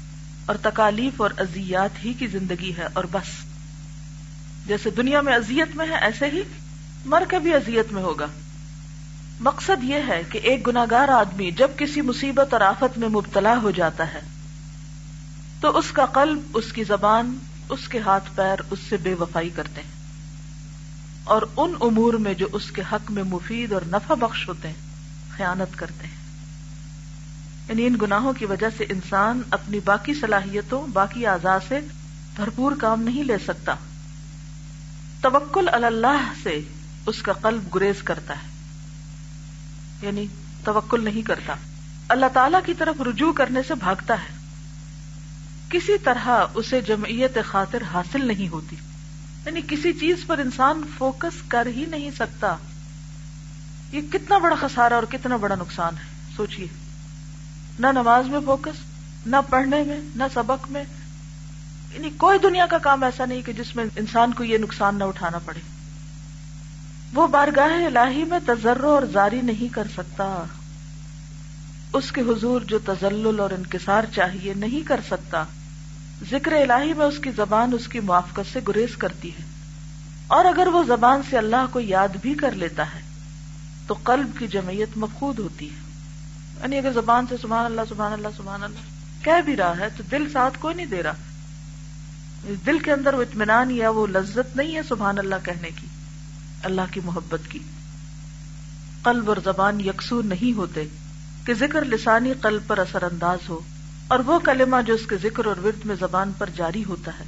اور 0.45 0.55
تکالیف 0.62 1.21
اور 1.21 1.31
ازیات 1.38 2.05
ہی 2.05 2.13
کی 2.13 2.27
زندگی 2.27 2.73
ہے 2.77 2.88
اور 2.93 3.03
بس۔ 3.12 3.45
جیسے 4.67 4.89
دنیا 4.89 5.21
میں 5.21 5.33
ازیت 5.33 5.75
میں 5.75 5.85
ہے، 5.85 5.95
ایسے 5.95 6.25
ہی 6.25 6.41
مر 7.05 7.23
کے 7.29 7.39
بھی 7.39 7.53
ازیت 7.53 7.93
میں 7.93 8.03
ہوگا۔ 8.03 8.25
مقصد 9.39 9.83
یہ 9.83 10.00
ہے 10.07 10.21
کہ 10.29 10.38
ایک 10.38 10.67
گناگار 10.67 11.07
آدمی 11.07 11.51
جب 11.51 11.71
کسی 11.77 12.01
مصیبت 12.01 12.53
اور 12.53 12.62
آفت 12.62 12.97
میں 12.97 13.09
مبتلا 13.09 13.57
ہو 13.62 13.71
جاتا 13.71 14.13
ہے، 14.13 14.19
تو 15.62 15.77
اس 15.77 15.91
کا 15.91 16.05
قلب، 16.05 16.39
اس 16.53 16.73
کی 16.73 16.83
زبان، 16.83 17.38
اس 17.69 17.88
کے 17.88 18.00
ہاتھ 18.00 18.29
پیر 18.35 18.55
اس 18.71 18.79
سے 18.89 18.97
بے 18.97 19.13
وفائی 19.13 19.50
کرتے 19.50 19.81
ہیں۔ 19.81 19.91
اور 21.23 21.41
ان 21.57 21.73
امور 21.81 22.13
میں 22.13 22.33
جو 22.33 22.47
اس 22.51 22.71
کے 22.71 22.81
حق 22.91 23.12
میں 23.12 23.23
مفید 23.23 23.71
اور 23.71 23.81
نفع 23.85 24.13
بخش 24.13 24.47
ہوتے 24.47 24.67
ہیں، 24.67 24.75
خیانت 25.38 25.77
کرتے 25.77 26.07
ہیں۔ 26.07 26.22
یعنی 27.73 27.87
ان 27.87 27.95
گناہوں 28.01 28.33
کی 28.33 28.45
وجہ 28.45 28.67
سے 28.77 28.83
انسان 28.89 29.41
اپنی 29.51 29.79
باقی 29.79 30.13
صلاحیتوں، 30.13 30.87
باقی 30.87 31.27
اعضاء 31.27 31.57
سے 31.67 31.79
بھرپور 32.35 32.71
کام 32.79 33.01
نہیں 33.01 33.23
لے 33.23 33.37
سکتا۔ 33.37 33.75
توکل 35.21 35.69
اللہ 35.71 36.33
سے 36.43 36.61
اس 37.05 37.21
کا 37.21 37.33
قلب 37.33 37.75
گریز 37.75 38.03
کرتا 38.03 38.33
ہے۔ 38.33 38.47
یعنی 40.01 40.25
توکل 40.63 41.03
نہیں 41.03 41.21
کرتا۔ 41.21 41.53
اللہ 42.09 42.25
تعالی 42.33 42.57
کی 42.65 42.73
طرف 42.73 43.01
رجوع 43.01 43.33
کرنے 43.33 43.59
سے 43.67 43.75
بھاگتا 43.75 44.13
ہے۔ 44.13 44.37
کسی 45.69 45.97
طرح 45.97 46.45
اسے 46.53 46.81
جمعیت 46.81 47.37
خاطر 47.45 47.83
حاصل 47.93 48.27
نہیں 48.27 48.47
ہوتی۔ 48.47 48.75
یعنی 49.45 49.61
کسی 49.67 49.93
چیز 49.93 50.15
پر 50.27 50.37
انسان 50.37 50.81
فوکس 50.97 51.41
کر 51.47 51.65
ہی 51.65 51.85
نہیں 51.85 52.11
سکتا۔ 52.11 52.55
یہ 53.91 54.01
کتنا 54.11 54.37
بڑا 54.37 54.55
خسارا 54.59 54.95
اور 54.95 55.03
کتنا 55.03 55.35
بڑا 55.35 55.55
نقصان 55.55 55.93
ہے۔ 55.97 56.35
سوچئے۔ 56.35 56.82
نہ 57.79 57.87
نماز 57.87 58.27
میں 58.27 58.39
فوکس، 58.45 58.79
نہ 59.25 59.35
پڑھنے 59.49 59.83
میں، 59.83 59.99
نہ 60.15 60.23
سبق 60.33 60.71
میں۔ 60.71 60.83
یعنی 61.93 62.09
کوئی 62.17 62.39
دنیا 62.39 62.65
کا 62.65 62.77
کام 62.77 63.03
ایسا 63.03 63.25
نہیں 63.25 63.41
کہ 63.41 63.53
جس 63.53 63.75
میں 63.75 63.85
انسان 63.95 64.33
کو 64.33 64.43
یہ 64.43 64.57
نقصان 64.57 64.95
نہ 64.95 65.03
اٹھانا 65.03 65.39
پڑے۔ 65.45 65.59
وہ 67.13 67.27
بارگاہ 67.27 67.85
الہی 67.85 68.23
میں 68.23 68.39
تجرو 68.45 68.89
اور 68.89 69.03
زاری 69.03 69.41
نہیں 69.41 69.73
کر 69.73 69.87
سکتا۔ 69.97 70.43
اس 71.93 72.11
کے 72.11 72.21
حضور 72.21 72.61
جو 72.61 72.79
تزل 72.79 73.39
اور 73.39 73.51
انکسار 73.51 74.03
چاہیے 74.15 74.53
نہیں 74.53 74.87
کر 74.87 74.99
سکتا۔ 75.07 75.43
ذکر 76.31 76.51
الہی 76.51 76.93
میں 76.93 77.05
اس 77.05 77.17
کی 77.17 77.31
زبان 77.31 77.69
اس 77.73 77.87
کی 77.87 77.99
موافقت 77.99 78.53
سے 78.53 78.59
گریز 78.67 78.97
کرتی 78.97 79.29
ہے۔ 79.29 79.43
اور 80.27 80.45
اگر 80.45 80.67
وہ 80.67 80.83
زبان 80.83 81.21
سے 81.29 81.37
اللہ 81.37 81.65
کو 81.71 81.79
یاد 81.79 82.09
بھی 82.21 82.33
کر 82.33 82.51
لیتا 82.51 82.83
ہے، 82.83 83.01
تو 83.87 83.95
قلب 84.03 84.39
کی 84.39 84.47
جمعیت 84.47 84.89
مفقود 84.95 85.39
ہوتی 85.39 85.69
ہے۔ 85.69 85.82
یعنی 86.63 86.77
اگر 86.77 86.91
زبان 86.91 87.25
سے 87.29 87.36
سبحان 87.41 87.65
اللہ 87.65 87.82
سبحان 87.89 88.13
اللہ 88.13 88.36
سبحان 88.38 88.63
اللہ 88.63 89.24
کہہ 89.24 89.41
بھی 89.46 89.55
رہا 89.55 89.77
ہے 89.79 89.88
تو 89.98 90.03
دل 90.12 90.29
ساتھ 90.34 90.58
کوئی 90.60 90.75
نہیں 90.75 90.86
دے 90.86 91.03
رہا۔ 91.03 91.13
دل 92.65 92.79
کے 92.79 92.91
اندر 92.91 93.13
وہ 93.13 93.22
اطمینان 93.22 93.72
یا 93.72 93.89
وہ 93.89 94.05
لذت 94.08 94.55
نہیں 94.58 94.75
ہے 94.75 94.82
سبحان 94.88 95.20
اللہ 95.20 95.43
کہنے 95.43 95.70
کی، 95.75 95.88
اللہ 96.63 96.91
کی 96.91 97.00
محبت 97.03 97.50
کی۔ 97.50 97.60
قلب 99.03 99.29
اور 99.29 99.38
زبان 99.43 99.82
یکسو 99.82 100.22
نہیں 100.22 100.58
ہوتے 100.58 100.84
کہ 101.46 101.53
ذکر 101.53 101.86
لسانی 101.86 102.34
قلب 102.41 102.67
پر 102.67 102.77
اثر 102.77 103.03
انداز 103.03 103.50
ہو، 103.50 103.60
اور 104.08 104.20
وہ 104.20 104.39
کلمہ 104.39 104.82
جو 104.86 104.93
اس 104.93 105.05
کے 105.08 105.17
ذکر 105.24 105.46
اور 105.46 105.63
ورد 105.63 105.86
میں 105.86 105.96
زبان 106.00 106.32
پر 106.38 106.50
جاری 106.55 106.84
ہوتا 106.84 107.12
ہے۔ 107.20 107.24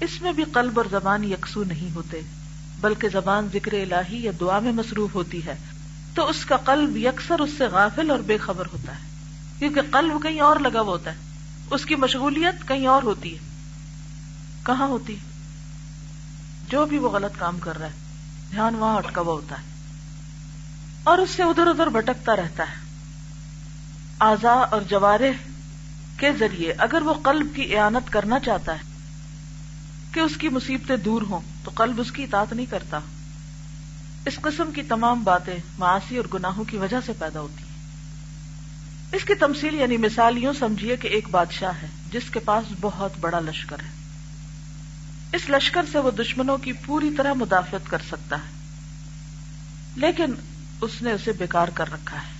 اس 0.00 0.20
میں 0.22 0.32
بھی 0.32 0.44
قلب 0.44 0.78
اور 0.78 0.86
زبان 0.90 1.24
یکسو 1.24 1.64
نہیں 1.64 1.94
ہوتے، 1.94 2.20
بلکہ 2.80 3.08
زبان 3.08 3.48
ذکر 3.52 3.72
الہی 3.72 4.24
یا 4.24 4.32
دعا 4.40 4.58
میں 4.58 4.72
مصروف 4.72 5.14
ہوتی 5.14 5.44
ہے۔ 5.46 5.54
تو 6.14 6.28
اس 6.28 6.44
کا 6.44 6.56
قلب 6.56 6.96
یکسر 6.96 7.38
اس 7.38 7.50
سے 7.58 7.66
غافل 7.66 8.10
اور 8.10 8.18
بے 8.18 8.38
خبر 8.38 8.66
ہوتا 8.72 8.92
ہے، 8.92 9.00
کیونکہ 9.58 9.80
قلب 9.92 10.22
کہیں 10.22 10.40
اور 10.40 10.56
لگا 10.56 10.80
ہوا 10.80 10.92
ہوتا 10.92 11.10
ہے، 11.10 11.16
اس 11.70 11.84
کی 11.84 11.94
مشغولیت 11.94 12.68
کہیں 12.68 12.86
اور 12.86 13.02
ہوتی 13.02 13.32
ہے۔ 13.34 13.38
کہاں 14.62 14.86
ہوتی 14.86 15.16
جو 16.70 16.86
بھی 16.86 16.98
وہ 16.98 17.10
غلط 17.10 17.38
کام 17.38 17.58
کر 17.58 17.78
رہا 17.78 17.86
ہے، 17.86 17.92
دھیان 18.50 18.74
وہاں 18.74 18.96
اٹکا 18.96 19.20
ہوا 19.20 19.32
ہوتا 19.32 19.58
ہے۔ 19.58 19.62
اور 21.04 21.18
اس 21.18 21.30
سے 21.30 21.42
ادھر 21.42 21.66
ادھر 21.66 21.86
بھٹکتا 21.86 22.36
رہتا 22.36 22.62
ہے۔ 22.62 22.76
آزا 24.18 24.52
اور 24.52 24.82
جوارے 24.82 25.32
کے 26.16 26.32
ذریعے 26.38 26.72
اگر 26.72 27.02
وہ 27.02 27.14
قلب 27.14 27.46
کی 27.54 27.76
اعانت 27.76 28.12
کرنا 28.12 28.40
چاہتا 28.40 28.72
ہے 28.72 28.82
کہ 30.12 30.20
اس 30.20 30.36
کی 30.36 30.48
مصیبتیں 30.48 30.96
دور 30.96 31.22
ہوں، 31.22 31.40
تو 31.64 31.70
قلب 31.74 32.00
اس 32.00 32.12
کی 32.12 32.24
اطاعت 32.24 32.52
نہیں 32.52 32.66
کرتا۔ 32.66 32.98
اس 34.26 34.36
قسم 34.42 34.70
کی 34.72 34.82
تمام 34.82 35.24
باتیں 35.24 35.56
معاشی 35.78 36.16
اور 36.16 36.24
گناہوں 36.34 36.64
کی 36.64 36.76
وجہ 36.76 36.96
سے 37.06 37.12
پیدا 37.18 37.40
ہوتی 37.40 37.64
ہیں۔ 37.64 37.74
اس 39.12 39.24
کی 39.24 39.34
تمثیل 39.34 39.74
یعنی 39.74 39.96
مثال 39.96 40.38
یوں 40.38 40.52
سمجھیے 40.58 40.96
کہ 40.96 41.08
ایک 41.08 41.28
بادشاہ 41.30 41.72
ہے، 41.82 41.86
جس 42.12 42.30
کے 42.30 42.38
پاس 42.38 42.72
بہت 42.80 43.12
بڑا 43.20 43.40
لشکر 43.40 43.76
ہے۔ 43.80 43.88
اس 45.36 45.50
لشکر 45.50 45.84
سے 45.92 45.98
وہ 45.98 46.10
دشمنوں 46.10 46.58
کی 46.58 46.72
پوری 46.72 47.10
طرح 47.16 47.32
مدافعت 47.32 47.90
کر 47.90 47.98
سکتا 48.08 48.36
ہے۔ 48.36 48.52
لیکن 49.96 50.34
اس 50.80 51.02
نے 51.02 51.12
اسے 51.12 51.32
بیکار 51.32 51.68
کر 51.68 51.92
رکھا 51.92 52.18
ہے۔ 52.18 52.32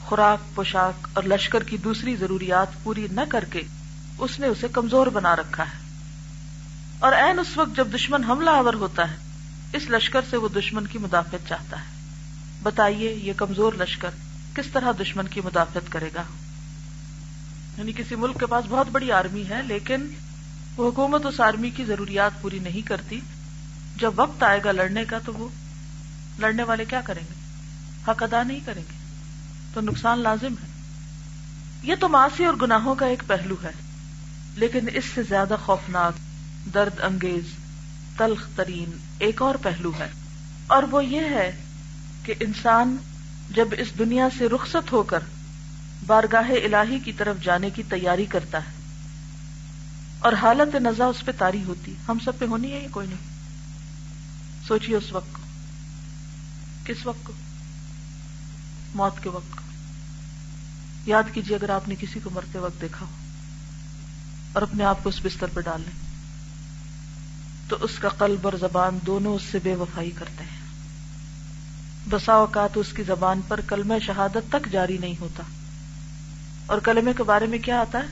خوراک، 0.00 0.54
پوشاک 0.54 1.08
اور 1.12 1.24
لشکر 1.24 1.62
کی 1.62 1.76
دوسری 1.76 2.16
ضروریات 2.16 2.66
پوری 2.82 3.08
نہ 3.12 3.20
کر 3.28 3.44
کے 3.44 3.62
اس 4.18 4.38
نے 4.38 4.46
اسے 4.46 4.68
کمزور 4.72 5.06
بنا 5.06 5.36
رکھا 5.36 5.64
ہے۔ 5.64 5.78
اور 6.98 7.12
این 7.12 7.38
اس 7.38 7.56
وقت 7.56 7.76
جب 7.76 7.88
دشمن 7.94 8.24
حملہ 8.24 8.50
آور 8.50 8.74
ہوتا 8.74 9.10
ہے 9.10 9.29
اس 9.72 9.82
لشکر 9.90 10.20
سے 10.30 10.36
وہ 10.36 10.48
دشمن 10.48 10.86
کی 10.86 10.98
مدافعت 10.98 11.48
چاہتا 11.48 11.78
ہے۔ 11.80 11.84
بتائیے 12.62 13.14
یہ 13.14 13.32
کمزور 13.36 13.72
لشکر 13.72 14.10
کس 14.54 14.66
طرح 14.72 14.92
دشمن 15.00 15.28
کی 15.28 15.40
مدافعت 15.40 15.92
کرے 15.92 16.10
گا؟ 16.14 16.22
یعنی 17.78 17.92
کسی 17.92 18.14
ملک 18.14 18.40
کے 18.40 18.46
پاس 18.46 18.64
بہت 18.68 18.86
بڑی 18.92 19.12
آرمی 19.12 19.44
ہے، 19.48 19.62
لیکن 19.62 20.06
وہ 20.76 20.90
حکومت 20.90 21.26
اس 21.26 21.40
آرمی 21.40 21.70
کی 21.70 21.84
ضروریات 21.84 22.42
پوری 22.42 22.58
نہیں 22.58 22.86
کرتی۔ 22.86 23.20
جب 23.96 24.12
وقت 24.16 24.42
آئے 24.42 24.60
گا 24.64 24.72
لڑنے 24.72 25.04
کا 25.04 25.18
تو 25.24 25.32
وہ 25.34 25.48
لڑنے 26.38 26.62
والے 26.62 26.84
کیا 26.84 27.00
کریں 27.00 27.22
گے؟ 27.22 27.34
حق 28.10 28.22
ادا 28.22 28.42
نہیں 28.42 28.60
کریں 28.64 28.82
گے۔ 28.82 28.94
تو 29.74 29.80
نقصان 29.80 30.18
لازم 30.18 30.54
ہے۔ 30.62 30.66
یہ 31.82 31.94
تو 32.00 32.08
معاشی 32.08 32.44
اور 32.44 32.54
گناہوں 32.62 32.94
کا 32.94 33.06
ایک 33.06 33.22
پہلو 33.26 33.54
ہے، 33.62 33.70
لیکن 34.54 34.88
اس 34.94 35.04
سے 35.14 35.22
زیادہ 35.22 35.56
خوفناک، 35.64 36.12
درد 36.74 37.00
انگیز، 37.00 37.44
تلخ 38.16 38.46
ترین 38.56 38.98
ایک 39.20 39.42
اور 39.42 39.54
پہلو 39.54 39.92
ہے۔ 39.98 40.08
اور 40.66 40.82
وہ 40.82 41.04
یہ 41.04 41.20
ہے 41.20 41.56
کہ 42.22 42.34
انسان 42.40 42.96
جب 43.50 43.68
اس 43.78 43.88
دنیا 43.98 44.28
سے 44.38 44.48
رخصت 44.48 44.92
ہو 44.92 45.02
کر 45.02 45.18
بارگاہ 46.06 46.50
الہی 46.64 46.98
کی 46.98 47.12
طرف 47.12 47.36
جانے 47.42 47.70
کی 47.70 47.82
تیاری 47.82 48.26
کرتا 48.26 48.58
ہے، 48.58 48.70
اور 50.18 50.32
حالت 50.32 50.74
نزا 50.74 51.06
اس 51.06 51.24
پہ 51.24 51.32
تاری 51.38 51.64
ہوتی، 51.64 51.94
ہم 52.08 52.18
سب 52.24 52.38
پہ 52.38 52.44
ہونی 52.44 52.72
ہے 52.72 52.78
یا 52.78 52.88
کوئی 52.90 53.06
نہیں؟ 53.06 53.28
سوچیے 54.68 54.96
اس 54.96 55.12
وقت 55.12 55.32
کو۔ 55.32 55.42
کس 56.84 57.06
وقت 57.06 57.24
کو؟ 57.24 57.32
موت 58.94 59.22
کے 59.22 59.28
وقت 59.28 59.56
کو۔ 59.56 59.62
یاد 61.06 61.22
کیجیے 61.32 61.56
اگر 61.56 61.70
آپ 61.70 61.88
نے 61.88 61.94
کسی 62.00 62.20
کو 62.20 62.30
مرتے 62.30 62.58
وقت 62.58 62.80
دیکھا 62.80 63.06
ہو، 63.06 63.16
اور 64.52 64.62
اپنے 64.62 64.84
آپ 64.84 65.02
کو 65.02 65.08
اس 65.08 65.20
بستر 65.22 65.46
پہ 65.54 65.60
ڈال 65.60 65.80
لیں۔ 65.80 66.09
تو 67.70 67.76
اس 67.80 67.98
کا 67.98 68.08
قلب 68.08 68.38
اور 68.42 68.52
زبان 68.52 68.98
دونوں 69.06 69.34
اس 69.34 69.42
سے 69.42 69.58
بے 69.62 69.74
وفائی 69.74 70.10
کرتے 70.10 70.44
ہیں۔ 70.44 70.60
بسا 72.10 72.32
اوقات 72.32 72.70
اس 72.74 72.92
کی 72.92 73.02
زبان 73.02 73.40
پر 73.48 73.60
کلمہ 73.60 73.94
شہادت 74.02 74.52
تک 74.52 74.72
جاری 74.72 74.98
نہیں 74.98 75.14
ہوتا۔ 75.20 75.42
اور 76.66 76.78
کلمے 76.78 77.12
کے 77.16 77.22
بارے 77.22 77.46
میں 77.46 77.58
کیا 77.58 77.80
آتا 77.80 77.98
ہے؟ 77.98 78.04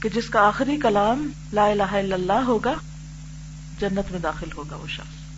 کہ 0.00 0.08
جس 0.08 0.28
کا 0.28 0.40
آخری 0.40 0.78
کلام 0.78 1.30
لا 1.52 1.66
الہ 1.66 1.82
الا 1.82 2.14
اللہ 2.14 2.32
ہوگا، 2.32 2.74
جنت 3.78 4.12
میں 4.12 4.20
داخل 4.20 4.52
ہوگا 4.56 4.76
وہ 4.76 4.88
شخص۔ 4.88 5.32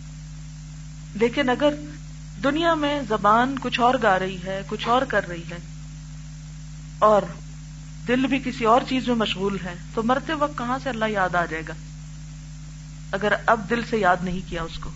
لیکن 1.15 1.49
اگر 1.49 1.73
دنیا 2.43 2.73
میں 2.73 3.01
زبان 3.09 3.55
کچھ 3.61 3.79
اور 3.79 3.95
گا 4.03 4.19
رہی 4.19 4.37
ہے، 4.45 4.61
کچھ 4.67 4.87
اور 4.87 5.01
کر 5.01 5.27
رہی 5.27 5.43
ہے، 5.51 5.57
اور 6.99 7.21
دل 8.07 8.27
بھی 8.27 8.39
کسی 8.39 8.65
اور 8.65 8.81
چیز 8.89 9.07
میں 9.07 9.15
مشغول 9.15 9.57
ہے، 9.63 9.73
تو 9.93 10.03
مرتے 10.03 10.33
وقت 10.33 10.57
کہاں 10.57 10.79
سے 10.83 10.89
اللہ 10.89 11.05
یاد 11.05 11.35
آ 11.35 11.45
جائے 11.45 11.63
گا؟ 11.67 11.73
اگر 13.13 13.33
اب 13.45 13.69
دل 13.69 13.81
سے 13.89 13.97
یاد 13.97 14.17
نہیں 14.21 14.49
کیا 14.49 14.63
اس 14.63 14.79
کو۔ 14.79 14.89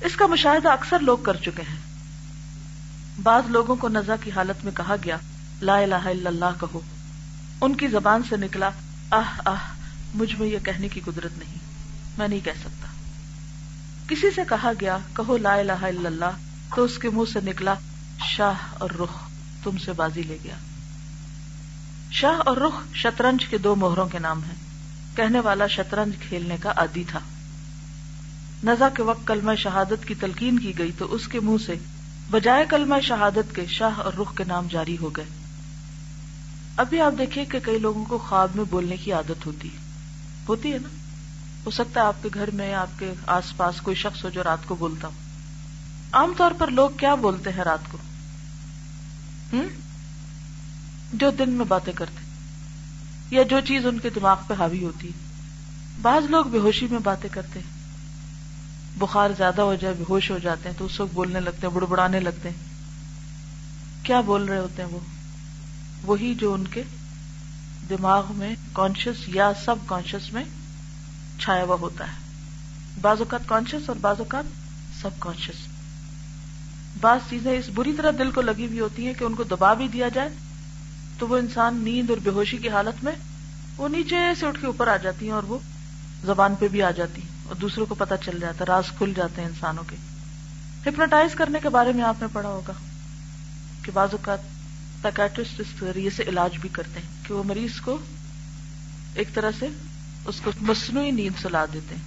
اس 0.00 0.16
کا 0.16 0.26
مشاہدہ 0.26 0.68
اکثر 0.68 0.98
لوگ 0.98 1.18
کر 1.18 1.36
چکے 1.36 1.62
ہیں۔ 1.62 1.76
بعض 3.22 3.42
لوگوں 3.48 3.76
کو 3.76 3.88
نزا 3.88 4.16
کی 4.16 4.30
حالت 4.30 4.64
میں 4.64 4.72
کہا 4.72 4.96
گیا، 5.04 5.16
لا 5.62 5.76
الہ 5.76 5.94
الا 5.94 6.28
اللہ 6.28 6.60
کہو۔ 6.60 6.80
ان 7.60 7.74
کی 7.74 7.86
زبان 7.86 8.22
سے 8.28 8.36
نکلا، 8.36 8.70
آہ 9.10 9.40
آہ، 9.44 9.74
مجھ 10.14 10.34
میں 10.34 10.48
یہ 10.48 10.58
کہنے 10.58 10.88
کی 10.88 11.00
قدرت 11.04 11.38
نہیں۔ 11.38 11.54
میں 12.18 12.28
نہیں 12.28 12.44
کہہ 12.44 12.60
سکتا۔ 12.60 12.88
کسی 14.08 14.30
سے 14.30 14.42
کہا 14.48 14.72
گیا، 14.80 14.98
کہو 15.12 15.36
لا 15.36 15.54
الہ 15.54 15.72
الا 15.72 16.06
اللہ، 16.06 16.36
تو 16.76 16.84
اس 16.84 16.98
کے 16.98 17.10
منہ 17.10 17.32
سے 17.32 17.40
نکلا، 17.40 17.74
شاہ 18.24 18.54
اور 18.72 18.90
رخ 18.90 19.28
تم 19.64 19.78
سے 19.78 19.92
بازی 19.92 20.22
لے 20.22 20.38
گیا۔ 20.44 20.56
شاہ 22.10 22.40
اور 22.46 22.56
رخ 22.56 22.96
شطرنج 22.96 23.44
کے 23.46 23.58
دو 23.58 23.74
موہروں 23.74 24.08
کے 24.08 24.18
نام 24.18 24.44
ہیں۔ 24.44 24.67
کہنے 25.18 25.40
والا 25.40 25.66
شطرنج 25.66 26.14
کھیلنے 26.28 26.56
کا 26.60 26.72
عادی 26.76 27.04
تھا۔ 27.08 27.20
نزا 28.64 28.88
کے 28.88 29.02
وقت 29.02 29.26
کلمہ 29.26 29.54
شہادت 29.54 30.08
کی 30.08 30.14
تلقین 30.14 30.58
کی 30.58 30.78
گئی 30.78 30.92
تو 30.98 31.14
اس 31.14 31.28
کے 31.28 31.40
منہ 31.40 31.56
سے 31.66 31.74
بجائے 32.30 32.64
کلمہ 32.70 32.94
شہادت 33.02 33.54
کے 33.54 33.66
شاہ 33.66 33.98
اور 33.98 34.12
رخ 34.12 34.36
کے 34.36 34.44
نام 34.44 34.66
جاری 34.70 34.98
ہو 34.98 35.10
گئے۔ 35.10 35.24
ابھی 36.76 37.00
آپ 37.00 37.12
دیکھیں 37.18 37.44
کہ 37.44 37.58
کئی 37.58 37.78
لوگوں 37.78 38.04
کو 38.04 38.18
خواب 38.18 38.50
میں 38.54 38.64
بولنے 38.70 38.96
کی 38.96 39.12
عادت 39.12 39.46
ہوتی 39.46 39.68
ہوتی 40.48 40.72
ہے 40.72 40.78
نا؟ 40.78 40.88
ہو 41.66 41.70
سکتا 41.70 42.00
ہے 42.00 42.06
آپ 42.06 42.22
کے 42.22 42.28
گھر 42.34 42.50
میں، 42.50 42.74
آپ 42.74 42.98
کے 42.98 43.12
آس 43.26 43.56
پاس 43.56 43.80
کوئی 43.80 43.96
شخص 43.96 44.24
ہو 44.24 44.30
جو 44.30 44.44
رات 44.44 44.66
کو 44.66 44.74
بولتا 44.74 45.08
ہو۔ 45.08 45.12
عام 46.12 46.32
طور 46.36 46.50
پر 46.58 46.70
لوگ 46.70 46.90
کیا 46.96 47.14
بولتے 47.14 47.52
ہیں 47.52 47.64
رات 47.64 47.92
کو؟ 47.92 47.98
ہم؟ 49.52 49.66
جو 51.12 51.30
دن 51.30 51.50
میں 51.50 51.64
باتیں 51.64 51.92
کرتے۔ 51.92 52.27
یا 53.30 53.42
جو 53.42 53.60
چیز 53.60 53.86
ان 53.86 53.98
کے 53.98 54.10
دماغ 54.10 54.36
پہ 54.46 54.54
حاوی 54.54 54.84
ہوتی۔ 54.84 55.08
ہے 55.08 55.12
بعض 56.02 56.22
لوگ 56.30 56.44
بے 56.44 56.58
ہوشی 56.58 56.86
میں 56.90 56.98
باتیں 56.98 57.28
کرتے 57.32 57.60
بخار 58.98 59.30
زیادہ 59.38 59.62
ہو 59.62 59.74
جائے، 59.74 59.94
بے 59.98 60.04
ہوش 60.08 60.30
ہو 60.30 60.38
جاتے 60.38 60.68
ہیں، 60.68 60.76
تو 60.78 60.84
اس 60.84 61.00
وقت 61.00 61.14
بولنے 61.14 61.40
لگتے 61.40 61.66
ہیں، 61.66 61.74
بڑبڑانے 61.74 62.20
لگتے 62.20 62.50
ہیں۔ 62.50 62.56
کیا 64.02 64.20
بول 64.20 64.44
رہے 64.44 64.58
ہوتے 64.58 64.82
ہیں 64.82 64.88
وہ؟ 64.90 64.98
وہی 66.02 66.34
جو 66.34 66.54
ان 66.54 66.66
کے 66.66 66.82
دماغ 67.88 68.24
میں 68.28 68.56
کانشیس 68.72 69.28
یا 69.28 69.52
سب 69.64 69.76
کانشیس 69.86 70.32
میں 70.32 70.44
چھایا 71.38 71.64
ہوا 71.64 71.76
ہوتا 71.80 72.06
ہے۔ 72.06 72.12
بعض 73.00 73.18
اوقات 73.18 73.40
کانشیس 73.46 73.88
اور 73.88 73.96
بعض 74.00 74.16
اوقات 74.18 74.44
سب 75.02 75.10
کانشیس 75.18 75.56
بعض 77.00 77.20
چیزیں 77.30 77.58
اس 77.58 77.64
بری 77.74 77.92
طرح 77.92 78.10
دل 78.18 78.30
کو 78.30 78.40
لگی 78.40 78.66
ہوئی 78.66 78.80
ہوتی 78.80 79.06
ہیں 79.06 79.14
کہ 79.14 79.24
ان 79.24 79.34
کو 79.34 79.42
دبا 79.42 79.74
بھی 79.74 79.88
دیا 79.88 80.08
جائے 80.08 80.28
تو 81.18 81.28
وہ 81.28 81.38
انسان 81.38 81.76
نیند 81.76 82.10
اور 82.10 82.18
بے 82.18 82.30
ہوشی 82.30 82.56
کی 82.56 82.68
حالت 82.68 83.04
میں 83.04 83.12
وہ 83.76 83.88
نیچے 83.88 84.16
سے 84.40 84.46
اٹھ 84.46 84.60
کے 84.60 84.66
اوپر 84.66 84.88
آ 84.88 84.96
جاتی 84.96 85.24
ہیں 85.26 85.32
اور 85.32 85.42
وہ 85.42 85.58
زبان 86.24 86.54
پہ 86.54 86.68
بھی 86.68 86.82
آ 86.82 86.90
جاتی 86.90 87.22
ہیں 87.22 87.28
اور 87.44 87.54
دوسروں 87.54 87.86
کو 87.86 87.94
پتا 87.94 88.16
چل 88.16 88.40
جاتا 88.40 88.58
ہے، 88.60 88.64
راز 88.64 88.84
کھل 88.98 89.12
جاتے 89.16 89.40
ہیں 89.40 89.48
انسانوں 89.48 89.84
کے۔ 89.88 89.96
ہپنوٹائز 90.86 91.34
کرنے 91.34 91.58
کے 91.62 91.68
بارے 91.68 91.92
میں 91.92 92.04
آپ 92.04 92.14
نے 92.20 92.26
پڑھا 92.32 92.48
ہوگا 92.48 92.72
کہ 93.82 93.90
بعض 93.94 94.08
اوقات 94.12 94.38
پیکٹرسٹ 95.02 95.60
اس 95.60 95.66
ذریعے 95.80 96.10
سے 96.10 96.22
علاج 96.26 96.58
بھی 96.58 96.68
کرتے 96.68 97.00
ہیں 97.00 97.26
کہ 97.26 97.34
وہ 97.34 97.42
مریض 97.42 97.80
کو 97.80 97.98
ایک 99.14 99.34
طرح 99.34 99.50
سے 99.58 99.66
اس 100.24 100.40
کو 100.44 100.50
مصنوعی 100.60 101.10
نیند 101.10 101.42
سلا 101.42 101.64
دیتے 101.72 101.94
ہیں۔ 101.94 102.02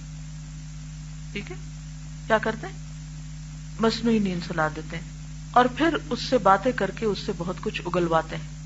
ٹھیک 1.32 1.50
ہے؟ 1.50 1.56
کیا 2.26 2.38
کرتے 2.38 2.66
ہیں؟ 2.66 2.74
مصنوعی 3.80 4.18
نیند 4.18 4.40
سلا 4.46 4.68
دیتے 4.76 4.96
ہیں 4.96 5.10
اور 5.50 5.64
پھر 5.64 5.96
اس 6.10 6.22
سے 6.22 6.38
باتیں 6.38 6.72
کر 6.72 6.90
کے 6.90 7.06
اس 7.06 7.18
سے 7.18 7.32
بہت 7.38 7.56
کچھ 7.62 7.82
اگلواتے 7.86 8.36
ہیں۔ 8.36 8.61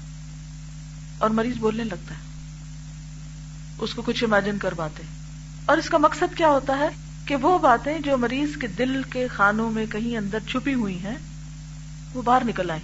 اور 1.18 1.30
مریض 1.30 1.56
بولنے 1.56 1.84
لگتا 1.84 2.14
ہے۔ 2.14 2.20
اس 3.78 3.94
کو 3.94 4.02
کچھ 4.02 4.24
امیجن 4.24 4.58
کر 4.58 4.74
باتیں۔ 4.74 5.04
اور 5.64 5.76
اس 5.76 5.88
کا 5.88 5.98
مقصد 5.98 6.36
کیا 6.36 6.48
ہوتا 6.48 6.78
ہے؟ 6.78 6.88
کہ 7.24 7.36
وہ 7.36 7.58
باتیں 7.58 7.98
جو 7.98 8.16
مریض 8.16 8.56
کے 8.56 8.66
دل 8.66 9.02
کے 9.02 9.28
خانوں 9.28 9.70
میں 9.70 9.86
کہیں 9.86 10.16
اندر 10.16 10.38
چھپی 10.48 10.74
ہوئی 10.74 10.98
ہیں، 10.98 11.14
وہ 12.14 12.22
باہر 12.22 12.42
نکل 12.44 12.70
آئیں۔ 12.70 12.82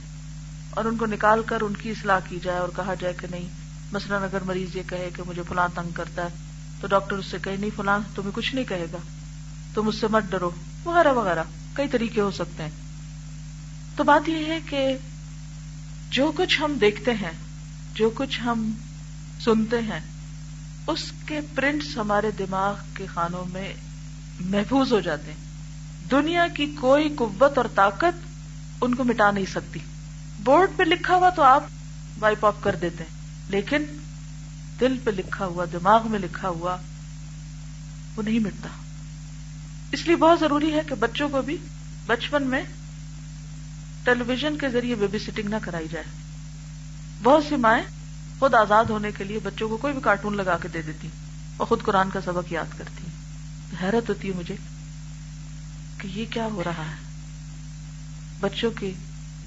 اور 0.70 0.84
ان 0.84 0.96
کو 0.96 1.06
نکال 1.06 1.42
کر 1.46 1.60
ان 1.60 1.74
کی 1.74 1.90
اصلاح 1.90 2.18
کی 2.28 2.38
جائے 2.42 2.58
اور 2.58 2.68
کہا 2.76 2.94
جائے 2.94 3.14
کہ 3.14 3.26
نہیں، 3.30 3.48
مثلاً 3.92 4.22
اگر 4.22 4.40
مریض 4.40 4.76
یہ 4.76 4.82
کہے 4.86 5.10
کہ 5.16 5.22
مجھے 5.26 5.42
فلاں 5.48 5.68
تنگ 5.74 5.90
کرتا 5.90 6.22
ہے، 6.22 6.28
تو 6.80 6.86
ڈاکٹر 6.86 7.16
اس 7.16 7.26
سے 7.26 7.38
کہے، 7.42 7.56
نہیں 7.56 7.70
فلاں، 7.76 7.98
تمہیں 8.14 8.30
کچھ 8.34 8.54
نہیں 8.54 8.64
کہے 8.64 8.86
گا۔ 8.92 8.98
تم 9.74 9.88
اس 9.88 9.96
سے 9.96 10.06
مت 10.06 10.22
ڈرو، 10.30 10.50
وغیرہ 10.84 11.12
وغیرہ۔ 11.12 11.44
کئی 11.72 11.88
طریقے 11.88 12.20
ہو 12.20 12.30
سکتے 12.30 12.62
ہیں۔ 12.62 12.70
تو 13.96 14.04
بات 14.04 14.28
یہ 14.28 14.46
ہے 14.46 14.58
کہ 14.66 14.96
جو 16.10 16.32
کچھ 16.36 16.60
ہم 16.60 16.74
دیکھتے 16.80 17.10
ہیں 17.10 17.32
جو 17.94 18.10
کچھ 18.14 18.40
ہم 18.40 18.70
سنتے 19.40 19.80
ہیں، 19.80 20.00
اس 20.86 21.12
کے 21.26 21.40
پرنٹس 21.54 21.96
ہمارے 21.96 22.30
دماغ 22.30 22.74
کے 22.94 23.06
خانوں 23.06 23.44
میں 23.52 23.74
محفوظ 24.40 24.92
ہو 24.92 25.00
جاتے 25.00 25.30
ہیں۔ 25.30 25.38
دنیا 26.10 26.46
کی 26.54 26.74
کوئی 26.80 27.14
قوت 27.16 27.58
اور 27.58 27.64
طاقت 27.74 28.20
ان 28.80 28.94
کو 28.94 29.04
مٹا 29.04 29.30
نہیں 29.30 29.44
سکتی۔ 29.44 29.80
بورڈ 30.44 30.70
پہ 30.76 30.82
لکھا 30.82 31.16
ہوا 31.16 31.30
تو 31.30 31.42
آپ 31.42 31.64
وائپ 32.20 32.46
آف 32.46 32.54
کر 32.60 32.74
دیتے 32.74 33.04
ہیں، 33.04 33.10
لیکن 33.48 33.84
دل 34.80 34.96
پہ 35.04 35.10
لکھا 35.10 35.46
ہوا، 35.46 35.64
دماغ 35.72 36.10
میں 36.10 36.18
لکھا 36.18 36.48
ہوا، 36.48 36.76
وہ 38.16 38.22
نہیں 38.22 38.38
مٹتا۔ 38.38 38.68
اس 39.92 40.06
لیے 40.06 40.16
بہت 40.16 40.40
ضروری 40.40 40.72
ہے 40.72 40.80
کہ 40.86 40.94
بچوں 40.94 41.28
کو 41.28 41.42
بھی 41.42 41.56
بچپن 42.06 42.42
میں 42.42 42.62
ٹیلی 44.04 44.24
ویژن 44.26 44.58
کے 44.58 44.68
ذریعے 44.68 44.94
بیبی 44.94 45.18
سٹنگ 45.18 45.48
نہ 45.48 45.56
کرائی 45.62 45.86
جائے۔ 45.90 46.21
بہت 47.22 47.44
سی 47.48 47.56
مائیں 47.56 47.84
خود 48.38 48.54
آزاد 48.54 48.84
ہونے 48.84 49.10
کے 49.18 49.24
لیے 49.24 49.38
بچوں 49.38 49.68
کو 49.68 49.76
کوئی 49.76 49.92
بھی 49.92 50.00
کارٹون 50.02 50.36
لگا 50.36 50.56
کے 50.62 50.68
دے 50.68 50.82
دیتی 50.82 51.08
اور 51.56 51.66
خود 51.66 51.82
قرآن 51.82 52.10
کا 52.10 52.20
سبق 52.24 52.52
یاد 52.52 52.78
کرتی 52.78 53.04
حیرت 53.82 54.08
ہوتی 54.08 54.28
ہے 54.28 54.32
مجھے 54.36 54.56
کہ 55.98 56.06
یہ 56.06 56.24
کیا 56.30 56.46
ہو 56.46 56.64
رہا 56.64 56.84
ہے۔ 56.84 56.94
بچوں 58.40 58.70
کے 58.70 58.92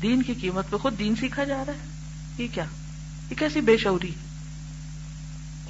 دین 0.02 0.24
کی 0.24 0.34
قیمت 0.34 0.70
پہ 0.70 0.78
خود 0.78 1.00
دین 1.00 1.16
سیکھا 1.16 1.44
جا 1.44 1.64
رہا 1.68 1.74
ہے۔ 1.74 1.88
یہ 2.38 2.48
کیا؟ 2.54 2.66
یہ 3.30 3.36
کیسی 3.36 3.62
بے 3.62 3.78
شعوری؟ 3.78 4.12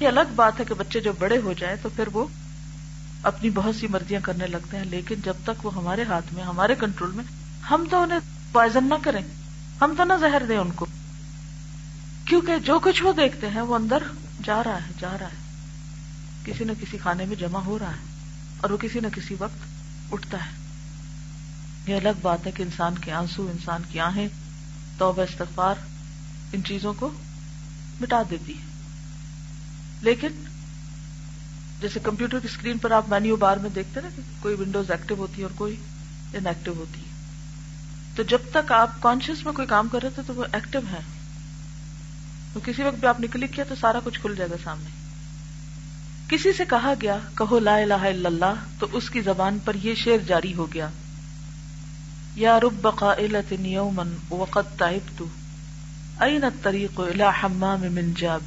یہ 0.00 0.08
الگ 0.08 0.34
بات 0.34 0.60
ہے 0.60 0.64
کہ 0.64 0.74
بچے 0.74 1.00
جب 1.00 1.12
بڑے 1.18 1.38
ہو 1.38 1.52
جائیں 1.52 1.76
تو 1.82 1.88
پھر 1.96 2.08
وہ 2.12 2.26
اپنی 3.22 3.50
بہت 3.50 3.76
سی 3.76 3.86
مرضیاں 3.86 4.20
کرنے 4.20 4.46
لگتے 4.46 4.76
ہیں، 4.76 4.84
لیکن 4.84 5.14
جب 5.24 5.34
تک 5.44 5.66
وہ 5.66 5.74
ہمارے 5.74 6.04
ہاتھ 6.04 6.34
میں، 6.34 6.42
ہمارے 6.42 6.74
کنٹرول 6.74 7.10
میں، 7.10 7.24
ہم 7.70 7.84
تو 7.90 8.02
انہیں 8.02 8.18
پوائزن 8.52 8.84
نہ 8.84 8.94
کریں، 9.02 9.22
ہم 9.80 9.94
تو 9.96 10.04
نہ 10.04 10.12
زہر 10.20 10.42
دیں 10.48 10.58
ان 10.58 10.70
کو۔ 10.70 10.86
کیونکہ 12.26 12.56
جو 12.56 12.78
کچھ 12.78 13.02
وہ 13.02 13.12
دیکھتے 13.12 13.48
ہیں 13.48 13.60
وہ 13.60 13.74
اندر 13.74 14.02
جا 14.44 14.64
رہا 14.64 14.76
ہے، 14.76 14.92
جا 14.98 15.16
رہا 15.20 15.26
ہے۔ 15.26 15.46
کسی 16.44 16.64
نہ 16.64 16.72
کسی 16.80 16.98
کھانے 16.98 17.24
میں 17.24 17.36
جمع 17.36 17.58
ہو 17.58 17.78
رہا 17.78 17.90
ہے 17.90 18.04
اور 18.60 18.70
وہ 18.70 18.76
کسی 18.76 19.00
نہ 19.00 19.06
کسی 19.16 19.36
وقت 19.38 20.12
اٹھتا 20.12 20.46
ہے۔ 20.46 20.50
یہ 21.86 21.96
الگ 21.96 22.18
بات 22.22 22.46
ہے 22.46 22.52
کہ 22.52 22.62
انسان 22.62 22.98
کے 22.98 23.12
آنسو، 23.12 23.48
انسان 23.52 23.82
کی 23.92 24.00
آہیں 24.00 24.28
توبہ، 24.98 25.22
استغفار 25.22 25.74
ان 26.52 26.64
چیزوں 26.64 26.92
کو 26.92 27.10
مٹا 28.00 28.22
دیتی 28.30 28.52
ہے 28.52 28.64
لیکن 30.00 30.44
جیسے 31.80 32.00
کمپیوٹر 32.02 32.40
کی 32.40 32.48
اسکرین 32.50 32.78
پر 32.78 32.90
آپ 32.90 33.08
مینیو 33.08 33.36
بار 33.36 33.56
میں 33.56 33.70
دیکھتے 33.70 34.00
نا 34.00 34.08
کوئی 34.40 34.54
ونڈوز 34.54 34.90
ایکٹیو 34.90 35.16
ہوتی 35.16 35.38
ہے 35.38 35.42
اور 35.42 35.52
کوئی 35.56 35.76
ان 36.34 36.46
ایکٹیو 36.46 36.74
ہوتی 36.76 37.00
ہے۔ 37.00 37.12
تو 38.16 38.22
جب 38.22 38.38
تک 38.52 38.72
آپ 38.72 39.02
کانشیس 39.02 39.44
میں 39.44 39.52
کوئی 39.52 39.68
کام 39.68 39.88
کر 39.88 40.02
رہے 40.02 40.10
تھے 40.10 40.22
تو 40.26 40.34
وہ 40.34 40.44
ایکٹیو 40.52 40.80
ہے 40.92 41.15
تو 42.56 42.60
کسی 42.64 42.82
وقت 42.82 42.96
بھی 42.96 43.08
آپ 43.08 43.20
نے 43.20 43.26
کلک 43.26 43.52
کیا 43.52 43.64
تو 43.68 43.74
سارا 43.80 43.98
کچھ 44.04 44.20
کھل 44.20 44.34
جائے 44.36 44.50
گا 44.50 44.56
سامنے۔ 44.64 44.88
کسی 46.28 46.52
سے 46.52 46.64
کہا 46.64 46.94
گیا، 47.02 47.18
کہو 47.34 47.58
لا 47.58 47.76
الہ 47.76 47.94
الا 47.94 48.28
اللہ، 48.28 48.54
تو 48.78 48.86
اس 48.92 49.10
کی 49.10 49.20
زبان 49.20 49.58
پر 49.64 49.74
یہ 49.74 49.94
شعر 49.94 50.18
جاری 50.18 50.54
ہو 50.54 50.72
گیا۔ 50.72 50.88
یا 52.36 52.60
رب 52.60 52.88
قائلت 52.96 53.52
یوما 53.58 54.34
وقد 54.34 54.78
تعبت 54.78 55.22
این 56.22 56.44
الطریق 56.44 57.00
الى 57.00 57.24
حمام 57.44 57.80
من 57.80 58.14
جاب۔ 58.14 58.40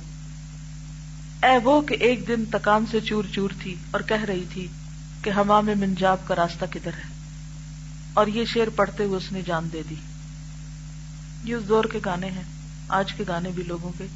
اے 1.43 1.58
وہ 1.63 1.82
کہ 1.82 1.93
ایک 2.00 2.28
دن 2.28 2.45
تکان 2.45 2.86
سے 2.91 3.00
چور 3.00 3.24
چور 3.34 3.50
تھی 3.62 3.76
اور 3.91 4.02
کہہ 4.02 4.24
رہی 4.24 4.45
تھی 4.54 4.67
کہ 5.22 5.32
حمام 5.38 5.65
منجاب 5.65 6.17
کا 6.28 6.36
راستہ 6.36 6.65
کدھر 6.72 6.91
ہے۔ 6.93 7.10
اور 8.13 8.28
یہ 8.28 8.45
شعر 8.45 8.69
پڑھتے 8.76 9.04
ہوئے 9.04 9.17
اس 9.17 9.32
نے 9.32 9.41
جان 9.41 9.69
دے 9.74 9.82
دی۔ 9.89 9.95
یہ 11.43 11.56
اس 11.56 11.67
دور 11.67 11.84
کے 11.84 12.00
گانے 12.06 12.28
ہیں۔ 12.28 12.59
آج 12.89 13.13
کے 13.13 13.23
گانے 13.28 13.49
بھی 13.49 13.63
لوگوں 13.63 13.91
کے 13.97 14.08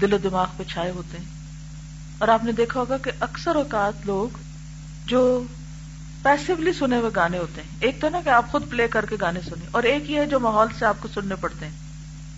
دل 0.00 0.12
و 0.12 0.18
دماغ 0.18 0.46
پہ 0.56 0.62
چھائے 0.62 0.90
ہوتے 0.90 1.18
ہیں۔ 1.18 1.24
اور 2.18 2.28
آپ 2.28 2.44
نے 2.44 2.52
دیکھا 2.52 2.80
ہوگا 2.80 2.98
کہ 2.98 3.10
اکثر 3.20 3.56
اوقات 3.56 4.06
لوگ 4.06 4.36
جو 5.06 5.42
پیسولی 6.22 6.72
سنے 6.72 6.96
ہوئے 6.96 7.10
گانے 7.16 7.38
ہوتے 7.38 7.60
ہیں، 7.60 7.68
ایک 7.80 8.00
تو 8.00 8.08
نا 8.08 8.20
کہ 8.24 8.28
آپ 8.28 8.52
خود 8.52 8.70
پلے 8.70 8.88
کر 8.88 9.06
کے 9.06 9.16
گانے 9.20 9.40
سنیں، 9.40 9.66
اور 9.70 9.82
ایک 9.82 10.10
یہ 10.10 10.20
ہے 10.20 10.26
جو 10.26 10.40
ماحول 10.40 10.68
سے 10.78 10.86
آپ 10.86 10.96
کو 11.00 11.08
سننے 11.14 11.34
پڑتے 11.34 11.64
ہیں۔ 11.64 11.72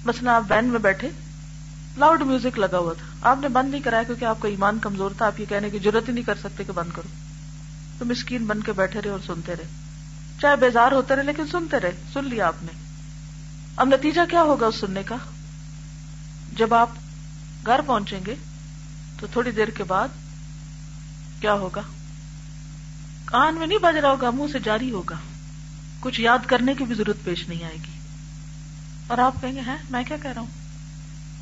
مثلا 0.04 0.36
آپ 0.36 0.42
وین 0.48 0.64
میں 0.64 0.78
بیٹھے 0.78 1.08
لاؤڈ 1.96 2.22
میوزک 2.22 2.58
لگا 2.58 2.78
ہوا 2.78 2.92
تھا۔ 2.92 3.30
آپ 3.30 3.36
نے 3.40 3.48
بند 3.48 3.70
نہیں 3.70 3.82
کرایا 3.82 4.02
کیونکہ 4.02 4.24
آپ 4.24 4.40
کا 4.40 4.48
ایمان 4.48 4.78
کمزور 4.78 5.10
تھا، 5.16 5.26
آپ 5.26 5.40
یہ 5.40 5.46
کہنے 5.48 5.70
کی 5.70 5.78
ضرورت 5.78 6.08
ہی 6.08 6.14
نہیں 6.14 6.24
کر 6.24 6.34
سکتے 6.34 6.64
کہ 6.64 6.72
بند 6.72 6.90
کرو۔ 6.90 7.08
تو 7.98 8.04
مسکین 8.04 8.44
بن 8.44 8.60
کے 8.60 8.72
بیٹھے 8.72 9.02
رہے 9.02 9.10
اور 9.10 9.20
سنتے 9.26 9.52
رہے۔ 9.52 9.66
چاہے 10.40 10.56
بیزار 10.56 10.92
ہوتے 10.92 11.16
رہے 11.16 11.22
لیکن 11.22 11.46
سنتے 11.46 11.80
رہے، 11.80 11.92
سن 12.12 12.24
لیا 12.24 12.46
آپ 12.46 12.62
نے۔ 12.62 12.72
اب 13.76 13.88
نتیجہ 13.88 14.20
کیا 14.30 14.42
ہوگا 14.42 14.66
اس 14.66 14.74
سننے 14.74 15.02
کا؟ 15.02 15.16
جب 16.56 16.74
آپ 16.74 16.88
گھر 17.66 17.80
پہنچیں 17.86 18.20
گے 18.26 18.34
تو 19.20 19.26
تھوڑی 19.32 19.50
دیر 19.50 19.68
کے 19.68 19.84
بعد 19.84 20.08
کیا 21.40 21.52
ہوگا؟ 21.52 21.80
کان 23.24 23.54
میں 23.54 23.66
نہیں 23.66 23.78
بج 23.78 23.96
رہا 23.96 24.10
ہوگا، 24.10 24.30
منہ 24.30 24.52
سے 24.52 24.58
جاری 24.58 24.90
ہوگا۔ 24.90 25.14
کچھ 26.00 26.20
یاد 26.20 26.38
کرنے 26.46 26.74
کی 26.74 26.84
بھی 26.84 26.94
ضرورت 26.94 27.16
پیش 27.24 27.48
نہیں 27.48 27.64
آئے 27.64 27.74
گی۔ 27.74 27.98
اور 29.06 29.18
آپ 29.18 29.34
کہیں 29.40 29.54
گے، 29.54 29.60
ہیں، 29.60 29.76
میں 29.90 30.04
کیا 30.04 30.16
کہہ 30.22 30.30
رہا 30.30 30.40
ہوں؟ 30.40 30.48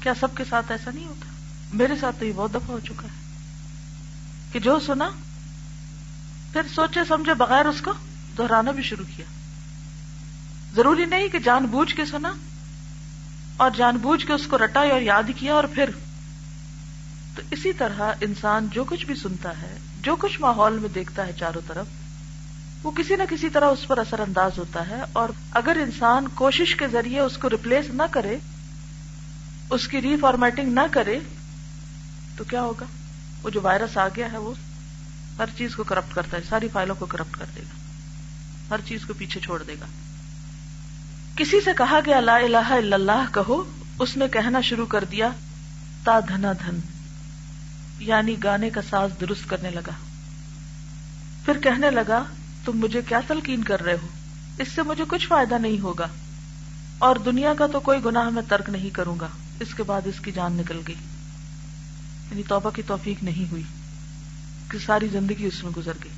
کیا 0.00 0.12
سب 0.20 0.36
کے 0.36 0.44
ساتھ 0.50 0.72
ایسا 0.72 0.90
نہیں 0.94 1.06
ہوتا؟ 1.06 1.26
میرے 1.72 1.96
ساتھ 2.00 2.16
تو 2.18 2.24
یہ 2.24 2.32
بہت 2.36 2.50
دفعہ 2.50 2.70
ہو 2.70 2.80
چکا 2.80 3.08
ہے 3.08 3.38
کہ 4.52 4.58
جو 4.58 4.78
سنا، 4.80 5.10
پھر 6.52 6.62
سوچے 6.74 7.00
سمجھے 7.08 7.34
بغیر 7.34 7.66
اس 7.66 7.80
کو 7.80 7.92
دہرانا 8.38 8.70
بھی 8.70 8.82
شروع 8.82 9.04
کیا۔ 9.16 9.26
ضروری 10.76 11.04
نہیں 11.04 11.28
کہ 11.28 11.38
جان 11.38 11.66
بوجھ 11.66 11.94
کے 11.94 12.04
سنا 12.04 12.32
اور 13.56 13.70
جان 13.70 13.96
بوجھ 13.96 14.26
کے 14.26 14.32
اس 14.32 14.46
کو 14.46 14.58
رٹا 14.58 14.80
اور 14.80 15.00
یاد 15.00 15.30
کیا 15.36 15.54
اور 15.54 15.64
پھر 15.64 15.90
تو 17.36 17.42
اسی 17.50 17.72
طرح 17.72 18.00
انسان 18.20 18.66
جو 18.72 18.84
کچھ 18.84 19.06
بھی 19.06 19.14
سنتا 19.14 19.50
ہے، 19.62 19.76
جو 20.02 20.16
کچھ 20.16 20.40
ماحول 20.40 20.78
میں 20.78 20.88
دیکھتا 20.88 21.26
ہے 21.26 21.32
چاروں 21.32 21.60
طرف، 21.66 21.86
وہ 22.82 22.90
کسی 22.90 23.16
نہ 23.16 23.22
کسی 23.30 23.48
طرح 23.48 23.66
اس 23.66 23.86
پر 23.86 23.98
اثر 23.98 24.20
انداز 24.20 24.58
ہوتا 24.58 24.88
ہے 24.88 25.00
اور 25.12 25.28
اگر 25.52 25.76
انسان 25.82 26.28
کوشش 26.34 26.74
کے 26.76 26.88
ذریعے 26.88 27.20
اس 27.20 27.36
کو 27.36 27.50
ریپلیس 27.50 27.90
نہ 27.94 28.02
کرے، 28.10 28.36
اس 29.70 29.88
کی 29.88 30.02
ری 30.02 30.16
فارمیٹنگ 30.20 30.72
نہ 30.72 30.86
کرے، 30.90 31.18
تو 32.36 32.44
کیا 32.44 32.62
ہوگا؟ 32.62 32.86
وہ 33.42 33.50
جو 33.50 33.60
وائرس 33.60 33.96
آ 33.96 34.08
گیا 34.08 34.32
ہے، 34.32 34.38
وہ 34.38 34.54
ہر 35.38 35.46
چیز 35.58 35.74
کو 35.74 35.84
کرپٹ 35.84 36.14
کرتا 36.14 36.36
ہے 36.36 36.42
ساری 36.48 36.68
فائلوں 36.72 36.94
کو 36.98 37.06
کرپٹ 37.06 37.36
کر 37.36 37.46
دے 37.54 37.60
گا، 37.60 37.76
ہر 38.70 38.80
چیز 38.84 39.04
کو 39.06 39.14
پیچھے 39.14 39.40
چھوڑ 39.40 39.62
دے 39.62 39.74
گا۔ 39.80 39.86
کسی 41.36 41.60
سے 41.60 41.70
کہا 41.78 42.00
گیا 42.06 42.20
لا 42.20 42.34
الہ 42.34 42.56
الا 42.56 42.96
اللہ 42.96 43.34
کہو، 43.34 43.64
اس 43.98 44.16
نے 44.16 44.28
کہنا 44.28 44.60
شروع 44.60 44.86
کر 44.86 45.04
دیا، 45.04 45.28
تا 46.04 46.20
دھنا 46.20 46.52
دھن 46.52 46.78
یعنی 47.98 48.36
گانے 48.44 48.70
کا 48.70 48.80
ساز 48.90 49.10
درست 49.20 49.50
کرنے 49.50 49.70
لگا۔ 49.70 49.90
پھر 51.44 51.58
کہنے 51.58 51.90
لگا، 51.90 52.24
تم 52.64 52.72
مجھے 52.74 53.02
کیا 53.08 53.20
تلقین 53.26 53.64
کر 53.64 53.80
رہے 53.82 53.96
ہو؟ 54.02 54.06
اس 54.58 54.68
سے 54.74 54.82
مجھے 54.82 55.04
کچھ 55.08 55.26
فائدہ 55.26 55.54
نہیں 55.54 55.80
ہوگا۔ 55.80 56.06
اور 56.98 57.16
دنیا 57.16 57.54
کا 57.54 57.66
تو 57.66 57.80
کوئی 57.80 57.98
گناہ 58.04 58.30
میں 58.30 58.42
ترک 58.48 58.70
نہیں 58.70 58.90
کروں 58.90 59.20
گا۔ 59.20 59.28
اس 59.60 59.74
کے 59.74 59.82
بعد 59.82 60.00
اس 60.04 60.20
کی 60.20 60.32
جان 60.32 60.52
نکل 60.52 60.80
گئی۔ 60.86 60.96
یعنی 62.30 62.42
توبہ 62.48 62.70
کی 62.70 62.82
توفیق 62.86 63.22
نہیں 63.22 63.50
ہوئی۔ 63.50 63.62
کہ 64.68 64.78
ساری 64.78 65.08
زندگی 65.08 65.46
اس 65.46 65.64
میں 65.64 65.72
گزر 65.76 65.92
گئی۔ 66.04 66.12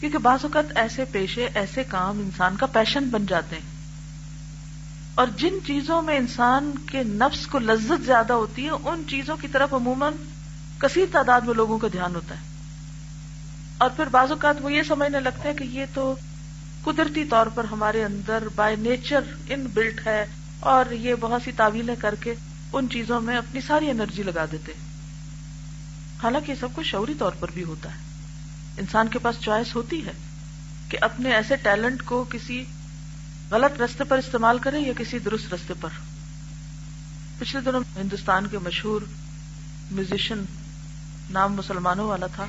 کیونکہ 0.00 0.18
بعض 0.18 0.38
اوقات 0.42 0.64
ایسے 0.74 1.04
پیشے، 1.04 1.48
ایسے 1.54 1.84
کام 1.84 2.18
انسان 2.18 2.56
کا 2.56 2.66
پیشن 2.66 3.04
بن 3.04 3.26
جاتے 3.26 3.56
ہیں۔ 3.56 3.77
اور 5.18 5.26
جن 5.36 5.54
چیزوں 5.66 6.02
میں 6.02 6.16
انسان 6.16 6.72
کے 6.90 7.02
نفس 7.02 7.46
کو 7.46 7.58
لذت 7.58 8.06
زیادہ 8.06 8.32
ہوتی 8.32 8.64
ہے، 8.64 8.70
ان 8.70 9.02
چیزوں 9.10 9.36
کی 9.36 9.48
طرف 9.48 9.74
عموماً 9.74 10.12
کثیر 10.78 11.04
تعداد 11.12 11.40
میں 11.40 11.54
لوگوں 11.54 11.78
کا 11.78 11.88
دھیان 11.92 12.14
ہوتا 12.14 12.34
ہے۔ 12.34 12.40
اور 13.78 13.90
پھر 13.96 14.06
بعض 14.06 14.30
اوقات 14.30 14.56
وہ 14.60 14.72
یہ 14.72 14.82
سمجھنے 14.82 15.20
لگتا 15.20 15.48
ہے 15.48 15.54
کہ 15.54 15.64
یہ 15.64 15.84
تو 15.94 16.14
قدرتی 16.84 17.24
طور 17.24 17.46
پر 17.46 17.64
ہمارے 17.64 18.04
اندر 18.04 18.44
بائی 18.54 18.76
نیچر 18.76 19.20
ان 19.48 19.66
بلٹ 19.74 20.06
ہے 20.06 20.26
اور 20.60 20.92
یہ 20.92 21.14
بہت 21.20 21.42
سی 21.44 21.52
تعویلیں 21.52 21.96
کر 21.98 22.14
کے 22.20 22.34
ان 22.72 22.88
چیزوں 22.88 23.20
میں 23.20 23.36
اپنی 23.36 23.60
ساری 23.60 23.90
انرجی 23.90 24.22
لگا 24.22 24.44
دیتے 24.52 24.72
حالانکہ 26.22 26.50
یہ 26.50 26.56
سب 26.60 26.68
کچھ 26.74 26.86
شعوری 26.86 27.14
طور 27.18 27.32
پر 27.40 27.50
بھی 27.54 27.64
ہوتا 27.64 27.90
ہے۔ 27.90 27.98
انسان 28.78 29.08
کے 29.08 29.18
پاس 29.18 29.40
چوائس 29.40 29.76
ہوتی 29.76 30.06
ہے 30.06 30.12
کہ 30.88 30.98
اپنے 31.00 31.34
ایسے 31.34 31.56
ٹیلنٹ 31.56 32.02
کو 32.02 32.24
کسی 32.30 32.64
غلط 33.50 33.80
رستے 33.80 34.04
پر 34.04 34.18
استعمال 34.18 34.58
کرے 34.58 34.80
یا 34.80 34.92
کسی 34.96 35.18
درست 35.18 35.54
رستے 35.54 35.74
پر؟ 35.80 35.88
پچھلے 37.38 37.62
دنوں 37.62 37.80
ہندوستان 37.96 38.46
کے 38.46 38.58
مشہور 38.58 39.02
میوزیشین 39.90 40.44
نام 41.30 41.52
مسلمانوں 41.54 42.08
والا 42.08 42.26
تھا۔ 42.26 42.46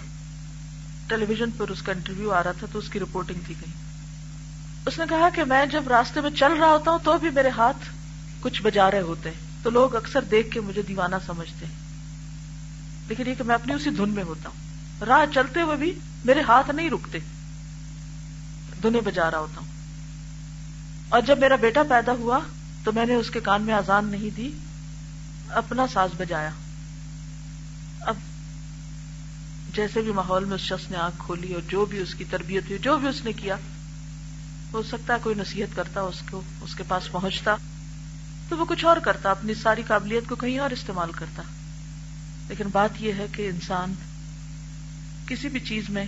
ٹیلی 1.08 1.26
ویژن 1.26 1.52
پر 1.52 1.68
اس 1.68 1.82
کا 1.82 1.92
انٹرویو 1.92 2.32
آ 2.32 2.44
رہا 2.44 2.52
تھا 2.52 2.68
تو 2.72 2.80
اس 2.80 2.90
کی 2.90 3.00
رپورٹنگ 3.00 3.40
تھی 3.46 3.56
گئی۔ 3.62 3.74
اس 4.86 5.00
نے 5.00 5.06
کہا 5.10 5.30
کہ 5.30 5.44
میں 5.44 5.66
جب 5.66 5.88
راستے 5.88 6.22
میں 6.22 6.30
چل 6.30 6.52
رہا 6.52 6.68
ہوتا 6.68 6.92
ہوں 6.92 7.00
تو 7.04 7.18
بھی 7.18 7.30
میرے 7.30 7.50
ہاتھ 7.50 7.90
کچھ 8.42 8.62
بجا 8.62 8.92
رہے 8.92 9.02
ہوتے 9.02 9.30
ہیں۔ 9.30 9.64
تو 9.64 9.70
لوگ 9.70 9.96
اکثر 9.96 10.22
دیکھ 10.22 10.52
کے 10.52 10.62
مجھے 10.62 10.82
دیوانہ 10.82 11.16
سمجھتے 11.26 11.66
ہیں۔ 11.66 11.74
لیکن 13.08 13.28
یہ 13.28 13.34
کہ 13.36 13.44
میں 13.44 13.56
اپنی 13.56 13.74
اسی 13.74 13.90
دھن 13.90 14.10
میں 14.10 14.24
ہوتا 14.24 14.50
ہوں۔ 14.50 14.56
راہ 15.06 15.34
چلتے 15.34 15.62
ہوئے 15.62 15.78
بھی 15.78 16.00
میرے 16.26 16.42
ہاتھ 16.42 16.72
نہیں 16.72 16.90
رکتے۔ 16.90 17.20
دھنے 18.84 19.02
بجا 19.02 19.32
رہا 19.32 19.40
ہوتا 19.40 19.62
ہوں۔ 19.62 19.79
اور 21.10 21.22
جب 21.22 21.40
میرا 21.40 21.56
بیٹا 21.56 21.84
پیدا 21.90 22.12
ہوا 22.12 22.40
تو 22.84 22.92
میں 22.92 23.06
نے 23.06 23.16
اس 23.16 23.30
کے 23.30 23.40
کان 23.40 23.62
میں 23.62 23.74
آزان 23.74 24.06
نہیں 24.06 24.36
دی، 24.36 24.52
اپنا 25.50 25.86
ساز 25.94 26.10
بجایا۔ 26.18 26.50
اب 28.02 28.16
جیسے 29.76 30.02
بھی 30.02 30.12
ماحول 30.12 30.46
میں 30.46 30.56
اس 30.56 30.62
شخص 30.62 30.92
نے 30.92 30.98
آنکھ 30.98 31.16
کھولی 31.20 31.54
اور 31.54 31.62
جو 31.68 31.86
بھی 31.86 31.98
اس 31.98 32.16
کی 32.16 32.24
تربیت 32.24 32.64
ہوئی، 32.68 32.80
جو 32.80 32.98
بھی 32.98 33.08
اس 33.08 33.26
نے 33.26 33.34
کیا، 33.34 33.56
ہو 34.74 34.84
سکتا 34.84 35.14
ہے 35.14 35.20
کوئی 35.24 35.36
نصیحت 35.36 35.76
کرتا 35.76 36.02
اس 36.02 36.22
کو، 36.32 36.42
اس 36.62 36.76
کے 36.76 36.84
پاس 36.88 37.12
پہنچتا، 37.12 37.56
تو 38.50 38.58
وہ 38.58 38.66
کچھ 38.66 38.86
اور 38.86 38.98
کرتا، 38.98 39.32
اپنی 39.32 39.54
ساری 39.54 39.84
قابلیت 39.88 40.30
کو 40.30 40.36
کہیں 40.36 40.60
اور 40.60 40.70
استعمال 40.70 41.12
کرتا۔ 41.12 41.44
لیکن 42.48 42.66
بات 42.72 42.90
یہ 43.00 43.14
ہے 43.14 43.26
کہ 43.32 43.50
انسان 43.50 43.94
کسی 45.28 45.50
بھی 45.50 45.60
چیز 45.60 45.90
میں 45.90 46.06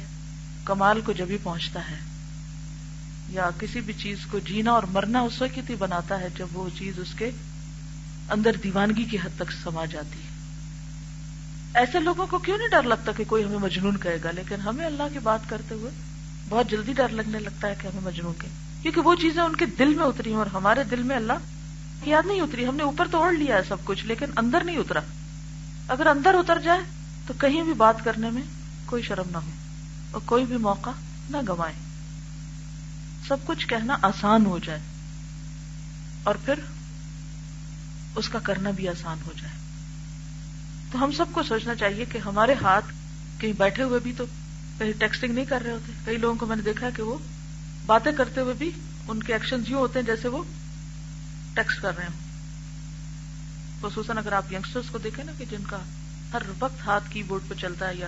کمال 0.65 1.01
کو 1.01 1.11
جب 1.11 1.27
بھی 1.27 1.37
پہنچتا 1.43 1.79
ہے۔ 1.91 2.10
یا 3.31 3.49
کسی 3.59 3.81
بھی 3.81 3.93
چیز 3.93 4.17
کو 4.31 4.39
جینا 4.39 4.71
اور 4.71 4.83
مرنا 4.83 5.19
اس 5.19 5.41
وقت 5.41 5.69
ہی 5.69 5.75
بناتا 5.75 6.19
ہے 6.19 6.27
جب 6.37 6.47
وہ 6.53 6.69
چیز 6.77 6.99
اس 6.99 7.13
کے 7.17 7.31
اندر 8.29 8.51
دیوانگی 8.63 9.03
کی 9.03 9.17
حد 9.17 9.35
تک 9.35 9.51
سما 9.63 9.85
جاتی 9.85 10.19
ہے۔ 10.19 10.31
ایسے 11.73 11.99
لوگوں 11.99 12.27
کو 12.27 12.37
کیوں 12.37 12.57
نہیں 12.57 12.67
ڈر 12.67 12.83
لگتا 12.83 13.11
کہ 13.11 13.23
کوئی 13.27 13.43
ہمیں 13.43 13.57
مجنون 13.57 13.97
کہے 13.97 14.17
گا؟ 14.23 14.31
لیکن 14.31 14.61
ہمیں 14.61 14.85
اللہ 14.85 15.03
کی 15.13 15.19
بات 15.19 15.39
کرتے 15.49 15.75
ہوئے 15.75 15.91
بہت 16.49 16.71
جلدی 16.71 16.93
ڈر 16.93 17.09
لگنے 17.09 17.39
لگتا 17.39 17.67
ہے 17.67 17.75
کہ 17.81 17.87
ہمیں 17.87 18.01
مجنون 18.03 18.33
کہ 18.39 18.47
کیونکہ 18.81 19.01
وہ 19.01 19.15
چیزیں 19.15 19.43
ان 19.43 19.55
کے 19.55 19.65
دل 19.65 19.93
میں 19.93 20.05
اتری 20.05 20.29
ہیں 20.29 20.37
اور 20.37 20.45
ہمارے 20.45 20.83
دل 20.83 21.03
میں 21.03 21.15
اللہ 21.15 21.33
کی 22.03 22.11
یاد 22.11 22.23
نہیں 22.25 22.41
اتری۔ 22.41 22.67
ہم 22.67 22.75
نے 22.75 22.83
اوپر 22.83 23.07
تو 23.11 23.17
اوڑھ 23.17 23.35
لیا 23.35 23.55
ہے 23.55 23.61
سب 23.67 23.77
کچھ، 23.83 24.05
لیکن 24.05 24.25
اندر 24.37 24.63
نہیں 24.63 24.77
اترا۔ 24.77 24.99
اگر 25.87 26.07
اندر 26.07 26.33
اتر 26.33 26.59
جائے 26.59 26.81
تو 27.27 27.33
کہیں 27.41 27.63
بھی 27.63 27.73
بات 27.73 28.03
کرنے 28.03 28.29
میں 28.29 28.41
کوئی 28.85 29.03
شرم 29.03 29.25
نہ 29.31 29.37
ہو 29.37 29.51
اور 30.11 30.21
کوئی 30.25 30.45
بھی 30.45 30.57
موقع 30.57 30.89
نہ 31.29 31.37
گوائے۔ 31.47 31.90
سب 33.27 33.37
کچھ 33.45 33.67
کہنا 33.67 33.97
آسان 34.01 34.45
ہو 34.45 34.59
جائے 34.59 34.79
اور 36.23 36.35
پھر 36.45 36.53
اس 38.15 38.29
کا 38.29 38.39
کرنا 38.39 38.71
بھی 38.71 38.87
آسان 38.87 39.17
ہو 39.25 39.31
جائے۔ 39.41 39.53
تو 40.91 41.03
ہم 41.03 41.11
سب 41.11 41.25
کو 41.31 41.43
سوچنا 41.43 41.75
چاہیے 41.75 42.05
کہ 42.05 42.17
ہمارے 42.17 42.53
ہاتھ 42.61 42.85
کہیں 43.37 43.53
بیٹھے 43.53 43.83
ہوئے 43.83 43.99
بھی 43.99 44.13
تو 44.17 44.25
کہیں 44.77 44.91
ٹیکسٹنگ 44.99 45.33
نہیں 45.33 45.45
کر 45.45 45.61
رہے 45.61 45.71
ہوتے۔ 45.71 45.91
کئی 46.05 46.17
لوگوں 46.17 46.35
کو 46.35 46.45
میں 46.45 46.55
نے 46.55 46.61
دیکھا 46.61 46.89
کہ 46.89 47.03
وہ 47.03 47.17
باتیں 47.85 48.11
کرتے 48.11 48.41
ہوئے 48.41 48.53
بھی 48.53 48.71
ان 49.07 49.23
کے 49.23 49.33
ایکشن 49.33 49.61
یوں 49.67 49.79
ہوتے 49.79 49.99
ہیں 49.99 50.05
جیسے 50.05 50.27
وہ 50.27 50.43
ٹیکسٹ 51.53 51.81
کر 51.81 51.97
رہے 51.97 52.05
ہوں۔ 52.05 52.21
خصوصاً 53.81 54.17
اگر 54.17 54.31
آپ 54.31 54.53
یگسٹرس 54.53 54.89
کو 54.89 54.97
دیکھیں 54.97 55.23
نا 55.23 55.31
کہ 55.37 55.45
جن 55.51 55.63
کا 55.69 55.77
ہر 56.33 56.41
وقت 56.59 56.87
ہاتھ 56.87 57.03
کی 57.09 57.23
بورڈ 57.23 57.49
پہ 57.49 57.53
چلتا 57.53 57.87
ہے 57.87 57.95
یا 57.95 58.07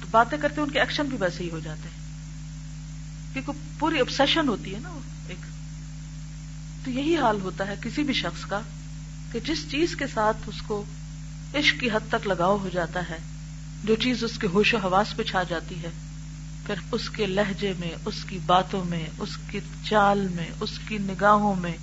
تو 0.00 0.06
باتیں 0.10 0.38
کرتے 0.42 0.60
ان 0.60 0.70
کے 0.70 0.80
ایکشن 0.80 1.06
بھی 1.06 1.16
ویسے 1.20 1.44
ہی 1.44 1.50
ہو 1.50 1.58
جاتے 1.58 1.88
ہیں۔ 1.88 2.07
کیونکہ 3.32 3.52
پوری 3.78 4.00
ابسیشن 4.00 4.48
ہوتی 4.48 4.74
ہے 4.74 4.80
نا 4.80 4.98
ایک۔ 5.28 5.38
تو 6.84 6.90
یہی 6.90 7.16
حال 7.16 7.40
ہوتا 7.40 7.66
ہے 7.66 7.74
کسی 7.82 8.02
بھی 8.02 8.14
شخص 8.14 8.46
کا 8.46 8.60
کہ 9.32 9.40
جس 9.40 9.70
چیز 9.70 9.96
کے 9.96 10.06
ساتھ 10.06 10.36
اس 10.46 10.62
کو 10.62 10.84
عشق 11.54 11.80
کی 11.80 11.90
حد 11.90 12.08
تک 12.10 12.26
لگاؤ 12.26 12.58
ہو 12.58 12.68
جاتا 12.72 13.00
ہے، 13.10 13.18
جو 13.84 13.94
چیز 13.94 14.24
اس 14.24 14.38
کے 14.38 14.46
ہوش 14.46 14.74
و 14.74 14.76
حواس 14.76 15.16
پہ 15.16 15.22
چھا 15.22 15.42
جاتی 15.42 15.74
ہے، 15.82 15.90
پھر 16.66 16.74
اس 16.92 17.10
کے 17.10 17.26
لہجے 17.26 17.72
میں، 17.80 17.90
اس 18.04 18.24
کی 18.24 18.38
باتوں 18.46 18.84
میں، 18.84 19.06
اس 19.18 19.38
کی 19.50 19.60
چال 19.84 20.28
میں، 20.34 20.46
اس 20.60 20.78
کی 20.88 20.98
نگاہوں 20.98 21.54
میں 21.54 21.76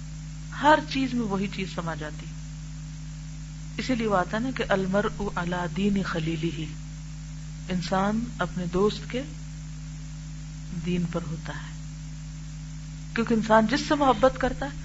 ہر 0.61 0.79
چیز 0.93 1.13
میں 1.13 1.25
وہی 1.25 1.47
چیز 1.55 1.75
سما 1.75 1.93
جاتی۔ 1.93 2.25
اسی 3.77 3.95
لیے 3.95 4.07
وہ 4.07 4.17
آتا 4.17 4.39
نا 4.39 4.49
کہ 4.55 4.63
المر 4.69 5.05
اللہ 5.35 5.65
دین 5.77 6.03
خلیلی 6.03 6.51
ہی 6.57 6.65
انسان 7.69 8.23
اپنے 8.39 8.63
دوست 8.73 9.11
کے 9.11 9.21
دین 10.85 11.03
پر 11.11 11.21
ہوتا 11.31 11.53
ہے۔ 11.53 11.75
کیونکہ 13.13 13.33
انسان 13.33 13.65
جس 13.65 13.81
سے 13.87 13.95
محبت 13.95 14.41
کرتا 14.41 14.65
ہے، 14.65 14.77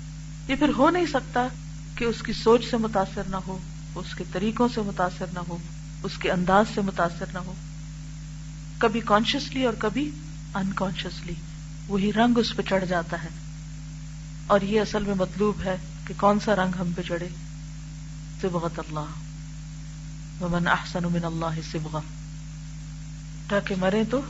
یہ 0.48 0.56
پھر 0.56 0.70
ہو 0.76 0.90
نہیں 0.90 1.06
سکتا 1.06 1.48
کہ 1.94 2.04
اس 2.04 2.22
کی 2.22 2.32
سوچ 2.32 2.70
سے 2.70 2.76
متاثر 2.76 3.22
نہ 3.28 3.36
ہو، 3.36 3.58
اس 3.94 4.14
کے 4.14 4.24
طریقوں 4.32 4.68
سے 4.74 4.80
متاثر 4.80 5.26
نہ 5.34 5.38
ہو، 5.48 5.58
اس 6.02 6.18
کے 6.18 6.30
انداز 6.30 6.64
سے 6.74 6.80
متاثر 6.80 7.24
نہ 7.32 7.38
ہو۔ 7.38 7.54
کبھی 8.78 9.00
کانشیسلی 9.00 9.64
اور 9.64 9.74
کبھی 9.78 10.10
انکانشیسلی 10.54 11.34
وہی 11.88 12.12
رنگ 12.12 12.38
اس 12.38 12.56
پہ 12.56 12.62
چڑھ 12.62 12.86
جاتا 12.86 13.24
ہے۔ 13.24 13.28
اور 14.46 14.60
یہ 14.60 14.80
اصل 14.80 15.04
میں 15.04 15.14
مطلوب 15.14 15.62
ہے 15.64 15.76
کہ 16.06 16.14
کون 16.16 16.40
سا 16.40 16.56
رنگ 16.56 16.72
ہم 16.80 16.92
پہ 16.96 17.02
چڑھے۔ 17.02 17.28
سبغت 18.40 18.78
اللہ۔ 18.78 19.30
ومن 20.42 20.68
احسن 20.68 21.02
من 21.02 21.24
اللہ 21.24 21.60
سبغا 21.72 22.00
تاکہ 23.48 23.74
مرے 23.78 24.04
تو 24.10 24.20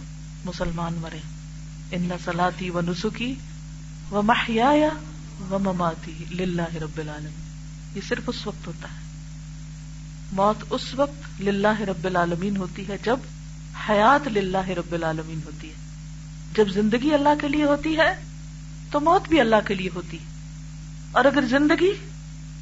مسلمان 0.45 0.95
مرے 0.95 1.19
ان 1.91 2.11
سلاتی 2.25 2.71
و 2.71 2.81
نسخی 2.81 3.35
و 4.11 4.23
محیا 4.23 4.89
و 5.51 5.59
مماتی 5.59 6.25
للہ 6.31 6.75
رب 6.75 6.99
العالم 6.99 7.31
یہ 7.95 8.01
صرف 8.09 8.23
اس 8.27 8.47
وقت 8.47 8.67
ہوتا 8.67 8.89
ہے۔ 8.89 8.99
موت 10.33 10.65
اس 10.71 10.95
وقت 10.95 11.41
للہ 11.41 11.81
رب 11.81 12.05
العالمین 12.05 12.57
ہوتی 12.57 12.89
ہے 12.89 12.97
جب 13.05 13.17
حیات 13.89 14.29
للہ 14.29 14.69
رب 14.69 14.93
العالمین 14.93 15.41
ہوتی 15.45 15.69
ہے۔ 15.69 15.75
جب 16.55 16.69
زندگی 16.69 17.15
اللہ 17.15 17.41
کے 17.41 17.49
لیے 17.49 17.65
ہوتی 17.65 17.97
ہے 17.97 18.25
تو 18.91 19.01
موت 19.01 19.29
بھی 19.29 19.41
اللہ 19.41 19.57
کے 19.67 19.75
لیے 19.75 19.89
ہوتی 19.95 20.19
اور 21.13 21.25
اگر 21.25 21.45
زندگی 21.51 21.93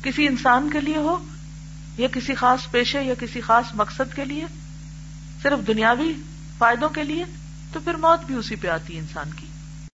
کسی 0.03 0.27
انسان 0.27 0.71
کے 0.73 0.81
لیے 0.81 0.97
ہو 0.97 1.25
یا 1.99 2.09
کسی 2.13 2.35
خاص 2.35 2.71
پیشے 2.71 3.03
یا 3.03 3.15
کسی 3.21 3.41
خاص 3.41 3.65
مقصد 3.75 4.17
کے 4.17 4.25
لیے، 4.25 4.45
صرف 5.43 5.67
دنیاوی 5.67 6.13
فائدوں 6.59 6.89
کے 6.89 7.05
لیے 7.05 7.25
تو 7.73 7.81
پھر 7.81 7.95
موت 7.95 8.25
بھی 8.27 8.35
اسی 8.35 8.57
پہ 8.57 8.69
آتی 8.69 8.95
ہے 8.95 8.99
انسان 8.99 9.31
کی۔ 9.35 9.47